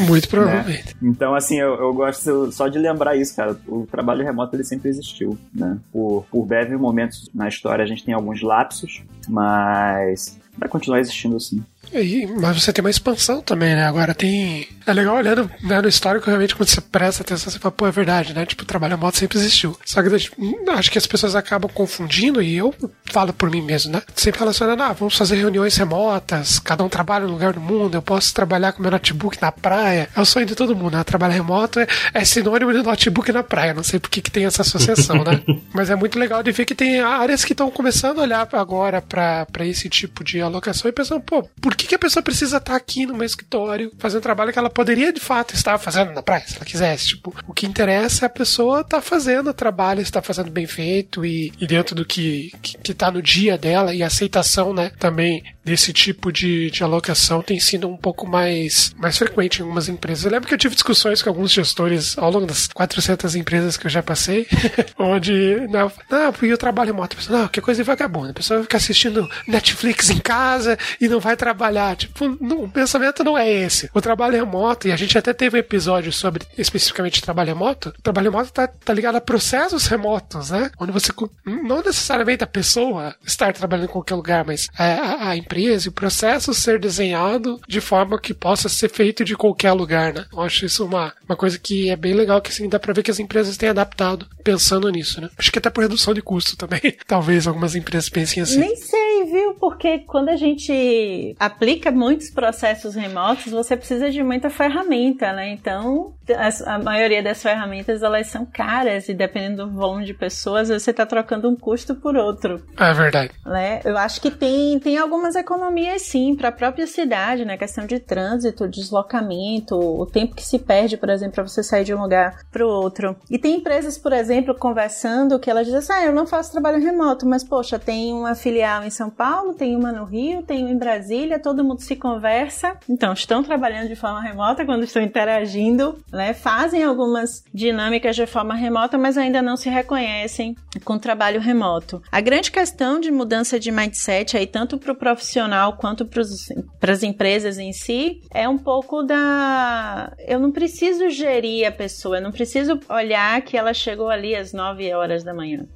[0.06, 0.96] Muito provavelmente.
[1.00, 1.10] Né?
[1.10, 3.56] Então, assim, eu, eu, gosto só de lembrar isso, cara.
[3.68, 5.78] O trabalho remoto ele sempre existiu, né?
[5.92, 11.00] Por, por breves momentos na história a gente tem alguns lapsos, mas place vai continuar
[11.00, 11.62] existindo assim.
[11.92, 13.84] E, mas você tem uma expansão também, né?
[13.84, 14.68] Agora tem.
[14.86, 17.90] É legal olhando né, no histórico, realmente, quando você presta atenção, você fala, pô, é
[17.90, 18.44] verdade, né?
[18.44, 19.78] Tipo, o trabalho remoto sempre existiu.
[19.84, 22.74] Só que hum, acho que as pessoas acabam confundindo, e eu
[23.06, 24.02] falo por mim mesmo, né?
[24.14, 28.02] Sempre relacionando, ah, vamos fazer reuniões remotas, cada um trabalha no lugar do mundo, eu
[28.02, 30.08] posso trabalhar com meu notebook na praia.
[30.14, 31.04] É o sonho de todo mundo, né?
[31.04, 33.72] Trabalho remoto é, é sinônimo de notebook na praia.
[33.72, 35.40] Não sei por que, que tem essa associação, né?
[35.72, 39.00] Mas é muito legal de ver que tem áreas que estão começando a olhar agora
[39.00, 42.76] para esse tipo de alocação e pensando, pô, por que que, a pessoa precisa estar
[42.76, 46.44] aqui no meu escritório fazendo trabalho que ela poderia de fato estar fazendo na praia,
[46.46, 47.08] se ela quisesse?
[47.08, 50.66] Tipo, o que interessa é a pessoa estar tá fazendo o trabalho, estar fazendo bem
[50.66, 54.72] feito e, e dentro do que, que, que tá no dia dela e a aceitação,
[54.72, 59.62] né, também desse tipo de, de alocação tem sido um pouco mais, mais frequente em
[59.62, 60.24] algumas empresas.
[60.24, 63.86] Eu lembro que eu tive discussões com alguns gestores ao longo das 400 empresas que
[63.86, 64.46] eu já passei,
[64.98, 67.16] onde, não, não, e o trabalho remoto?
[67.30, 68.30] Não, que coisa de vagabundo.
[68.30, 71.96] A pessoa fica assistindo Netflix em casa casa e não vai trabalhar.
[71.96, 73.88] Tipo, não, o pensamento não é esse.
[73.94, 77.90] O trabalho remoto, e a gente até teve um episódio sobre especificamente trabalho remoto.
[77.90, 80.70] O trabalho remoto tá, tá ligado a processos remotos, né?
[80.78, 81.12] Onde você
[81.44, 85.92] não necessariamente a pessoa estar trabalhando em qualquer lugar, mas a, a empresa e o
[85.92, 90.24] processo ser desenhado de forma que possa ser feito de qualquer lugar, né?
[90.32, 93.02] Eu acho isso uma, uma coisa que é bem legal, que assim, dá pra ver
[93.02, 95.30] que as empresas têm adaptado pensando nisso, né?
[95.38, 96.80] Acho que até por redução de custo também.
[97.06, 98.58] Talvez algumas empresas pensem assim.
[98.58, 99.54] Nem sei, viu?
[99.54, 105.50] Porque quando a gente aplica muitos processos remotos, você precisa de muita ferramenta, né?
[105.50, 110.68] Então, a, a maioria das ferramentas elas são caras e dependendo do volume de pessoas,
[110.68, 112.62] você está trocando um custo por outro.
[112.78, 113.32] É verdade.
[113.44, 113.80] Né?
[113.84, 117.56] Eu acho que tem, tem algumas economias sim para a própria cidade, né?
[117.56, 121.94] Questão de trânsito, deslocamento, o tempo que se perde, por exemplo, para você sair de
[121.94, 123.16] um lugar para o outro.
[123.30, 126.82] E tem empresas, por exemplo, conversando que elas dizem assim, ah, eu não faço trabalho
[126.82, 130.70] remoto, mas poxa, tem uma filial em São Paulo, tem uma no Rio, tem uma
[130.70, 132.78] em Brasília, todo mundo se conversa.
[132.88, 138.54] Então, estão trabalhando de forma remota quando estão interagindo né, fazem algumas dinâmicas de forma
[138.54, 140.54] remota, mas ainda não se reconhecem
[140.84, 142.00] com trabalho remoto.
[142.12, 147.02] A grande questão de mudança de mindset aí, tanto para o profissional quanto para as
[147.02, 150.12] empresas em si, é um pouco da.
[150.20, 154.52] Eu não preciso gerir a pessoa, eu não preciso olhar que ela chegou ali às
[154.52, 155.66] 9 horas da manhã.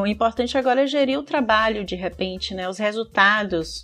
[0.00, 3.83] O importante agora é gerir o trabalho de repente, né, os resultados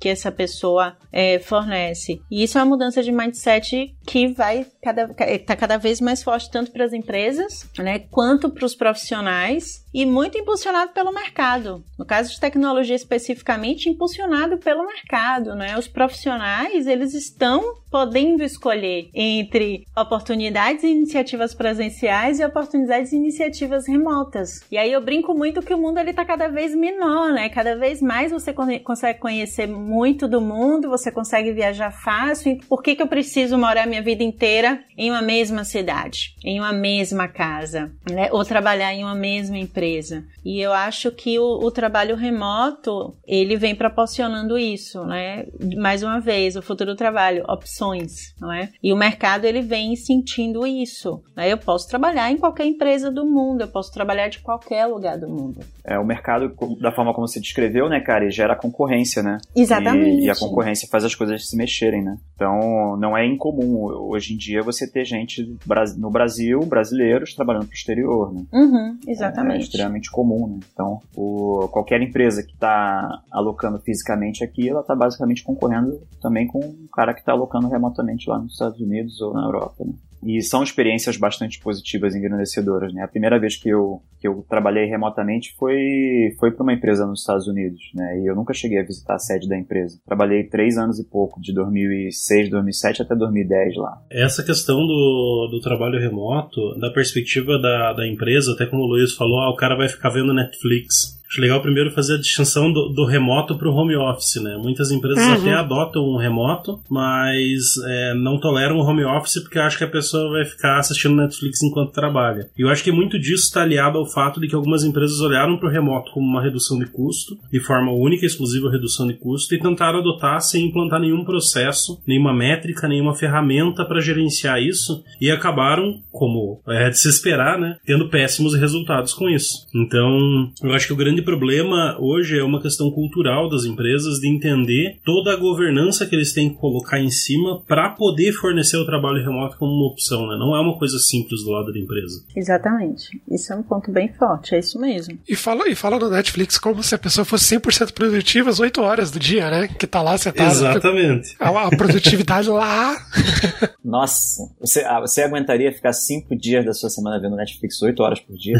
[0.00, 2.20] que essa pessoa é, fornece.
[2.30, 5.08] E isso é uma mudança de mindset que vai cada,
[5.46, 10.04] tá cada vez mais forte tanto para as empresas, né, quanto para os profissionais e
[10.04, 11.84] muito impulsionado pelo mercado.
[11.96, 15.78] No caso de tecnologia especificamente, impulsionado pelo mercado, né?
[15.78, 23.86] Os profissionais, eles estão podendo escolher entre oportunidades e iniciativas presenciais e oportunidades e iniciativas
[23.86, 24.60] remotas.
[24.68, 27.48] E aí eu brinco muito que o mundo ele tá cada vez menor, né?
[27.48, 32.58] Cada vez mais você consegue conhecer muito do mundo, você consegue viajar fácil.
[32.68, 36.72] Por que, que eu preciso morar minha vida inteira em uma mesma cidade, em uma
[36.72, 38.28] mesma casa, né?
[38.32, 40.24] Ou trabalhar em uma mesma empresa?
[40.44, 45.46] E eu acho que o, o trabalho remoto ele vem proporcionando isso, né?
[45.76, 48.70] Mais uma vez, o futuro do trabalho, opções, não é?
[48.82, 51.22] E o mercado ele vem sentindo isso.
[51.36, 51.52] Né?
[51.52, 55.28] Eu posso trabalhar em qualquer empresa do mundo, eu posso trabalhar de qualquer lugar do
[55.28, 55.60] mundo.
[55.84, 59.38] É, o mercado, da forma como você descreveu, né, cara, gera concorrência, né?
[59.54, 59.73] Exatamente.
[60.20, 62.16] E, e a concorrência faz as coisas se mexerem, né?
[62.34, 65.56] Então, não é incomum hoje em dia você ter gente
[65.96, 68.44] no Brasil, brasileiros, trabalhando pro exterior, né?
[68.52, 69.54] Uhum, exatamente.
[69.54, 70.60] É, é extremamente comum, né?
[70.72, 76.58] Então, o, qualquer empresa que está alocando fisicamente aqui, ela está basicamente concorrendo também com
[76.58, 79.94] o cara que está alocando remotamente lá nos Estados Unidos ou na Europa, né?
[80.24, 83.02] E são experiências bastante positivas e engrandecedoras, né?
[83.02, 87.20] A primeira vez que eu, que eu trabalhei remotamente foi, foi para uma empresa nos
[87.20, 88.20] Estados Unidos, né?
[88.20, 89.98] E eu nunca cheguei a visitar a sede da empresa.
[90.06, 94.02] Trabalhei três anos e pouco, de 2006, 2007 até 2010 lá.
[94.10, 99.14] Essa questão do, do trabalho remoto, da perspectiva da, da empresa, até como o Luiz
[99.14, 101.22] falou, ah, o cara vai ficar vendo Netflix.
[101.28, 104.56] Acho legal primeiro fazer a distinção do, do remoto para o home office, né?
[104.56, 105.34] Muitas empresas uhum.
[105.34, 109.90] até adotam um remoto, mas é, não toleram o home office porque acham que a
[109.90, 112.48] pessoa vai ficar assistindo Netflix enquanto trabalha.
[112.56, 115.56] E eu acho que muito disso está aliado ao fato de que algumas empresas olharam
[115.56, 119.14] para o remoto como uma redução de custo, de forma única e exclusiva redução de
[119.14, 125.02] custo, e tentaram adotar sem implantar nenhum processo, nenhuma métrica, nenhuma ferramenta para gerenciar isso,
[125.20, 127.76] e acabaram, como é de se esperar, né?
[127.84, 129.66] Tendo péssimos resultados com isso.
[129.74, 134.28] Então, eu acho que o grande problema hoje é uma questão cultural das empresas de
[134.28, 138.86] entender toda a governança que eles têm que colocar em cima para poder fornecer o
[138.86, 140.36] trabalho remoto como uma opção, né?
[140.38, 142.24] Não é uma coisa simples do lado da empresa.
[142.34, 143.20] Exatamente.
[143.30, 145.18] Isso é um ponto bem forte, é isso mesmo.
[145.28, 148.80] E fala, e fala no Netflix como se a pessoa fosse 100% produtiva às 8
[148.80, 149.68] horas do dia, né?
[149.68, 150.50] Que tá lá sentada.
[150.50, 151.36] Exatamente.
[151.38, 152.96] A, a produtividade lá.
[153.84, 158.20] Nossa, você, ah, você aguentaria ficar 5 dias da sua semana vendo Netflix 8 horas
[158.20, 158.56] por dia?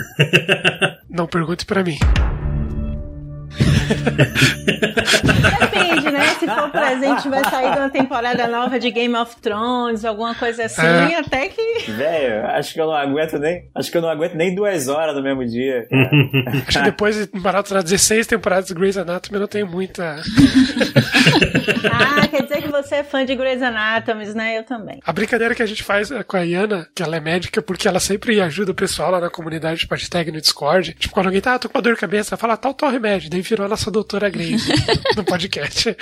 [1.08, 1.98] Não pergunte para mim.
[5.60, 6.26] Depende, né?
[6.38, 10.64] Se for, exemplo, vai sair de uma temporada nova de Game of Thrones, alguma coisa
[10.64, 11.18] assim, é.
[11.18, 11.90] até que.
[11.90, 13.68] Velho, acho que eu não aguento nem.
[13.74, 15.86] Acho que eu não aguento nem duas horas no mesmo dia.
[16.66, 20.16] acho que depois de maratonar 16 temporadas de Grey's Anatomy, eu não tenho muita.
[21.92, 24.58] ah, quer dizer que você é fã de Grey's Anatomy, né?
[24.58, 25.00] Eu também.
[25.04, 28.00] A brincadeira que a gente faz com a Iana, que ela é médica, porque ela
[28.00, 30.94] sempre ajuda o pessoal lá na comunidade de hashtag no Discord.
[30.94, 33.30] Tipo, quando alguém tá, ah, tô com uma dor de cabeça, fala tal, tal remédio.
[33.30, 34.70] Daí virou a nossa doutora Grace
[35.16, 35.96] no podcast.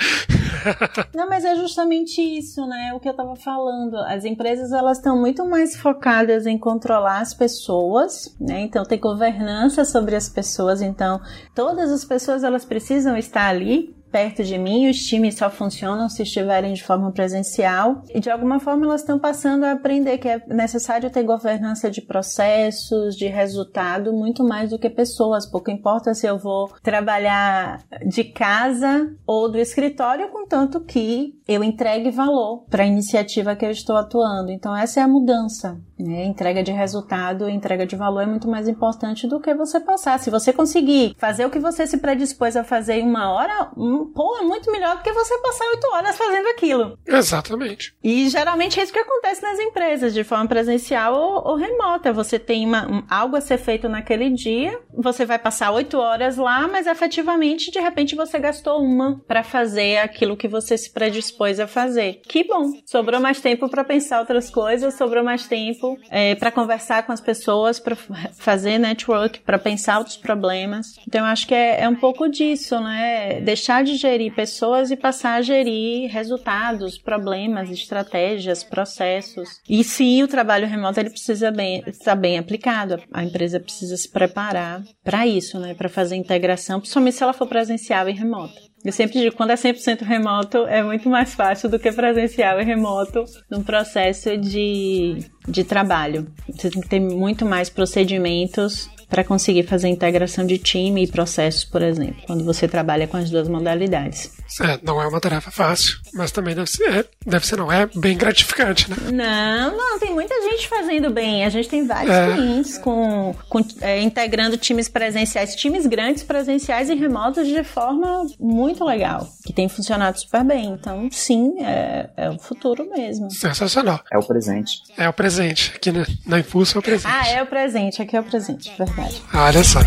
[1.13, 2.93] Não, mas é justamente isso, né?
[2.95, 3.97] O que eu tava falando.
[3.97, 8.61] As empresas, elas estão muito mais focadas em controlar as pessoas, né?
[8.61, 10.81] Então, ter governança sobre as pessoas.
[10.81, 11.21] Então,
[11.53, 16.21] todas as pessoas, elas precisam estar ali perto de mim, os times só funcionam se
[16.21, 20.39] estiverem de forma presencial e de alguma forma elas estão passando a aprender que é
[20.47, 25.47] necessário ter governança de processos, de resultado, muito mais do que pessoas.
[25.47, 32.11] Pouco importa se eu vou trabalhar de casa ou do escritório, contanto que eu entregue
[32.11, 34.51] valor para a iniciativa que eu estou atuando.
[34.51, 35.81] Então essa é a mudança.
[36.03, 36.25] Né?
[36.25, 40.19] Entrega de resultado, entrega de valor é muito mais importante do que você passar.
[40.19, 44.11] Se você conseguir fazer o que você se predispôs a fazer em uma hora, um,
[44.11, 46.99] pô, é muito melhor do que você passar oito horas fazendo aquilo.
[47.07, 47.95] Exatamente.
[48.03, 52.11] E geralmente é isso que acontece nas empresas, de forma presencial ou, ou remota.
[52.11, 56.35] Você tem uma, um, algo a ser feito naquele dia, você vai passar oito horas
[56.35, 61.61] lá, mas efetivamente, de repente, você gastou uma para fazer aquilo que você se predispôs
[61.61, 62.19] a fazer.
[62.27, 62.71] Que bom!
[62.85, 67.21] Sobrou mais tempo para pensar outras coisas, sobrou mais tempo é, para conversar com as
[67.21, 67.95] pessoas, para
[68.33, 70.95] fazer network, para pensar outros problemas.
[71.07, 73.41] Então, eu acho que é, é um pouco disso, né?
[73.41, 79.61] Deixar de gerir pessoas e passar a gerir resultados, problemas, estratégias, processos.
[79.69, 83.01] E sim, o trabalho remoto ele precisa bem, estar bem aplicado.
[83.13, 85.73] A empresa precisa se preparar para isso, né?
[85.73, 88.72] Para fazer integração, principalmente se ela for presencial e remota.
[88.83, 92.63] Eu sempre digo, quando é 100% remoto, é muito mais fácil do que presencial e
[92.63, 96.27] remoto num processo de, de trabalho.
[96.49, 101.63] Você tem que ter muito mais procedimentos para conseguir fazer integração de time e processos,
[101.63, 104.31] por exemplo, quando você trabalha com as duas modalidades.
[104.59, 107.87] É, não é uma tarefa fácil, mas também deve ser, é, deve ser não é
[107.95, 108.97] bem gratificante, né?
[109.11, 111.45] Não, não, tem muita gente fazendo bem.
[111.45, 112.33] A gente tem vários é.
[112.33, 118.83] clientes com, com é, integrando times presenciais, times grandes presenciais e remotos de forma muito
[118.83, 120.71] legal, que tem funcionado super bem.
[120.71, 123.29] Então, sim, é, é o futuro mesmo.
[123.29, 123.99] Sensacional.
[124.11, 124.81] É o presente.
[124.97, 125.71] É o presente.
[125.75, 127.13] Aqui na, na Impulso é o presente.
[127.13, 128.01] Ah, é o presente.
[128.01, 129.02] Aqui é o presente, verdade.
[129.33, 129.79] Olha só.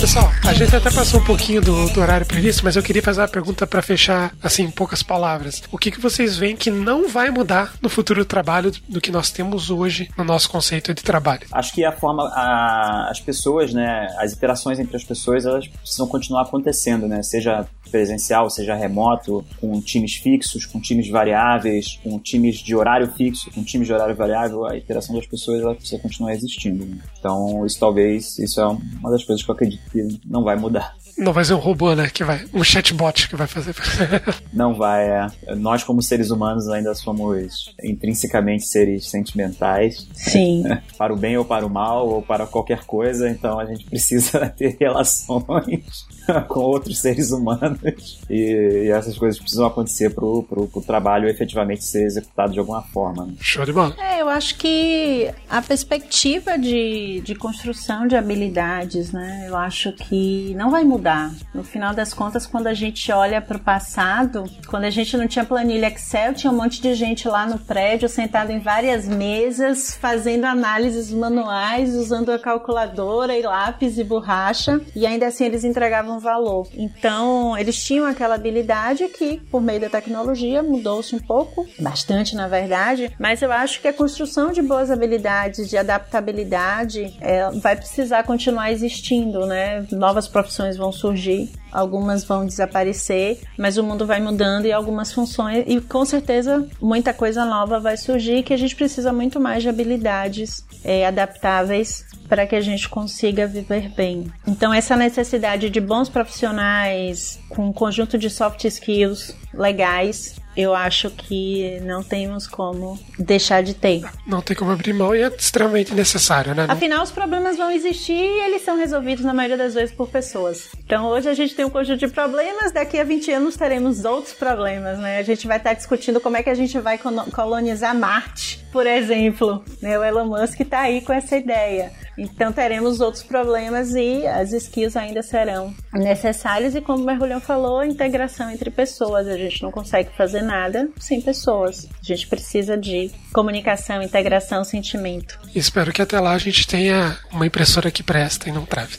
[0.00, 3.20] Pessoal, a gente até passou um pouquinho do, do horário previsto, mas eu queria fazer
[3.20, 5.60] uma pergunta para fechar, assim, em poucas palavras.
[5.72, 9.10] O que, que vocês veem que não vai mudar no futuro do trabalho do que
[9.10, 11.48] nós temos hoje no nosso conceito de trabalho?
[11.50, 16.06] Acho que a forma, a, as pessoas, né, as interações entre as pessoas, elas precisam
[16.06, 17.20] continuar acontecendo, né?
[17.24, 23.50] Seja presencial, seja remoto, com times fixos, com times variáveis, com times de horário fixo,
[23.50, 26.84] com times de horário variável, a interação das pessoas ela precisa continuar existindo.
[26.84, 26.98] Né?
[27.18, 30.94] Então, isso talvez, isso é uma das coisas que eu acredito que não vai mudar.
[31.18, 32.08] Não vai ser um robô, né?
[32.08, 32.44] Que vai.
[32.54, 33.74] Um chatbot que vai fazer.
[34.54, 35.26] não vai, é.
[35.56, 40.06] Nós, como seres humanos, ainda somos intrinsecamente seres sentimentais.
[40.14, 40.62] Sim.
[40.96, 44.48] para o bem ou para o mal, ou para qualquer coisa, então a gente precisa
[44.56, 46.06] ter relações
[46.46, 51.84] com outros seres humanos e, e, essas coisas precisam acontecer pro, pro, pro, trabalho efetivamente
[51.84, 53.26] ser executado de alguma forma.
[53.26, 53.34] Né?
[53.40, 53.94] Show de bola.
[53.98, 60.54] É, eu acho que a perspectiva de, de construção de habilidades, né, eu acho que
[60.54, 61.07] não vai mudar.
[61.54, 65.26] No final das contas, quando a gente olha para o passado, quando a gente não
[65.26, 69.96] tinha planilha Excel, tinha um monte de gente lá no prédio sentado em várias mesas,
[69.96, 76.18] fazendo análises manuais, usando a calculadora e lápis e borracha, e ainda assim eles entregavam
[76.18, 76.68] valor.
[76.74, 82.48] Então, eles tinham aquela habilidade que, por meio da tecnologia, mudou-se um pouco, bastante na
[82.48, 88.22] verdade, mas eu acho que a construção de boas habilidades, de adaptabilidade, é, vai precisar
[88.24, 89.86] continuar existindo, né?
[89.90, 95.64] Novas profissões vão surgir algumas vão desaparecer, mas o mundo vai mudando e algumas funções
[95.66, 99.68] e com certeza muita coisa nova vai surgir que a gente precisa muito mais de
[99.68, 104.30] habilidades é, adaptáveis para que a gente consiga viver bem.
[104.46, 111.08] Então, essa necessidade de bons profissionais com um conjunto de soft skills legais eu acho
[111.10, 114.02] que não temos como deixar de ter.
[114.26, 116.66] Não tem como abrir mão e é extremamente necessário, né?
[116.68, 120.68] Afinal, os problemas vão existir e eles são resolvidos na maioria das vezes por pessoas.
[120.84, 124.34] Então, hoje a gente tem um conjunto de problemas, daqui a 20 anos teremos outros
[124.34, 125.18] problemas, né?
[125.18, 129.62] A gente vai estar discutindo como é que a gente vai colonizar Marte, por exemplo.
[129.80, 129.96] Né?
[129.96, 131.92] O Elon Musk está aí com essa ideia.
[132.18, 137.78] Então teremos outros problemas e as skills ainda serão necessárias e como o Mergulhão falou,
[137.78, 139.28] a integração entre pessoas.
[139.28, 141.86] A gente não consegue fazer nada sem pessoas.
[142.02, 145.38] A gente precisa de comunicação, integração, sentimento.
[145.54, 148.96] Espero que até lá a gente tenha uma impressora que presta e não trave.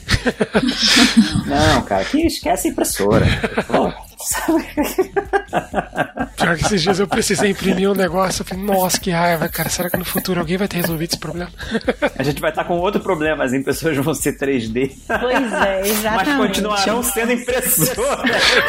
[1.46, 3.26] não, cara, que esquece a impressora.
[3.66, 3.92] Pô.
[6.36, 8.42] Pior que esses dias eu precisei imprimir um negócio.
[8.42, 9.68] Eu falei, nossa, que raiva, cara.
[9.68, 11.50] Será que no futuro alguém vai ter resolvido esse problema?
[12.18, 14.92] A gente vai estar com outro problema, as impressoras vão ser 3D.
[15.06, 16.30] Pois é, exatamente.
[16.30, 17.96] Mas continuarão sendo impressoras.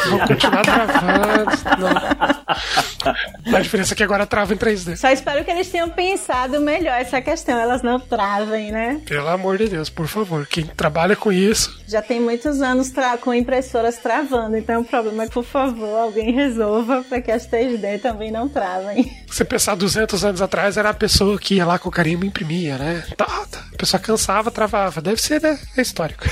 [0.10, 1.52] Vou continuar travando.
[1.80, 3.56] Não.
[3.56, 4.96] A diferença é que agora trava em 3D.
[4.96, 9.02] Só espero que eles tenham pensado melhor essa questão, elas não travem, né?
[9.06, 10.48] Pelo amor de Deus, por favor.
[10.48, 11.80] Quem trabalha com isso.
[11.88, 12.92] Já tem muitos anos
[13.22, 17.48] com impressoras travando, então o problema é que, por favor, alguém resolva para que as
[17.48, 19.12] 3D também não travem.
[19.28, 22.28] Você pensar 200 anos atrás, era a pessoa que ia lá com o carimbo e
[22.28, 23.04] imprimia, né?
[23.18, 23.60] Tá, tá.
[23.74, 25.02] A pessoa cansava, travava.
[25.02, 25.58] Deve ser, né?
[25.76, 26.24] É histórico.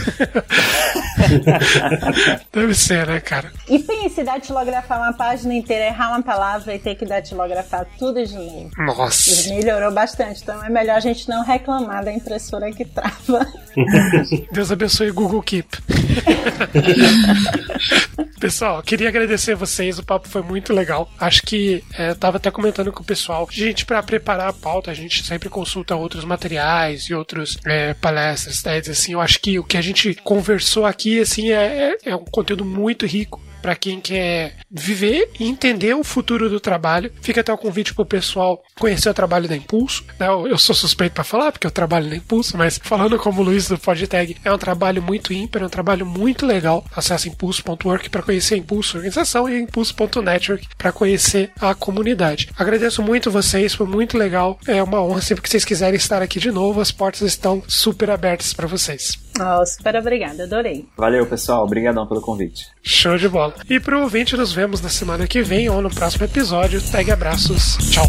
[2.54, 3.52] Deve ser, né, cara?
[3.68, 8.36] E pense, datilografar uma página inteira, errar uma palavra e ter que datilografar tudo de
[8.36, 8.70] novo.
[8.78, 9.50] Nossa.
[9.50, 13.48] Melhorou bastante, então é melhor a gente não reclamar da impressora que trava.
[14.52, 15.70] Deus abençoe o Google Keep.
[18.40, 21.10] Pessoal, queria agradecer vocês, o papo foi muito legal.
[21.18, 23.48] Acho que é, tava até comentando com o pessoal.
[23.50, 28.62] Gente, para preparar a pauta, a gente sempre consulta outros materiais e outros é, palestras,
[28.62, 29.14] TEDs, assim.
[29.14, 32.66] Eu acho que o que a gente conversou aqui, assim, é, é, é um conteúdo
[32.66, 37.12] muito rico para quem quer viver e entender o futuro do trabalho.
[37.22, 40.04] Fica até o convite pro pessoal conhecer o trabalho da Impulso.
[40.20, 40.28] Né?
[40.28, 43.68] Eu sou suspeito para falar, porque eu trabalho na Impulso, mas falando como o Luiz
[43.68, 46.86] do PodTag, é um trabalho muito ímpar, é um trabalho muito legal.
[46.96, 52.50] Acesse impulso.work para conhecer a Impulso Organização e impulso.network para conhecer a comunidade.
[52.58, 54.60] Agradeço muito vocês, foi muito legal.
[54.68, 56.82] É uma honra sempre que vocês quiserem estar aqui de novo.
[56.82, 59.29] As portas estão super abertas para vocês.
[59.40, 60.88] Oh, super obrigada, adorei.
[60.98, 61.64] Valeu, pessoal.
[61.64, 62.68] Obrigadão pelo convite.
[62.84, 63.54] Show de bola.
[63.70, 66.82] E pro ouvinte, nos vemos na semana que vem ou no próximo episódio.
[66.92, 67.78] Tag abraços.
[67.90, 68.06] Tchau.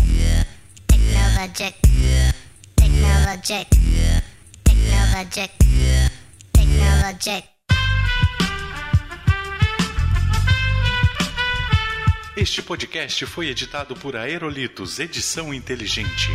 [0.88, 1.74] Technologic.
[2.76, 3.66] Technologic.
[4.64, 5.50] Technologic.
[6.52, 7.44] Technologic.
[12.36, 16.30] Este podcast foi editado por Aerolitos Edição Inteligente.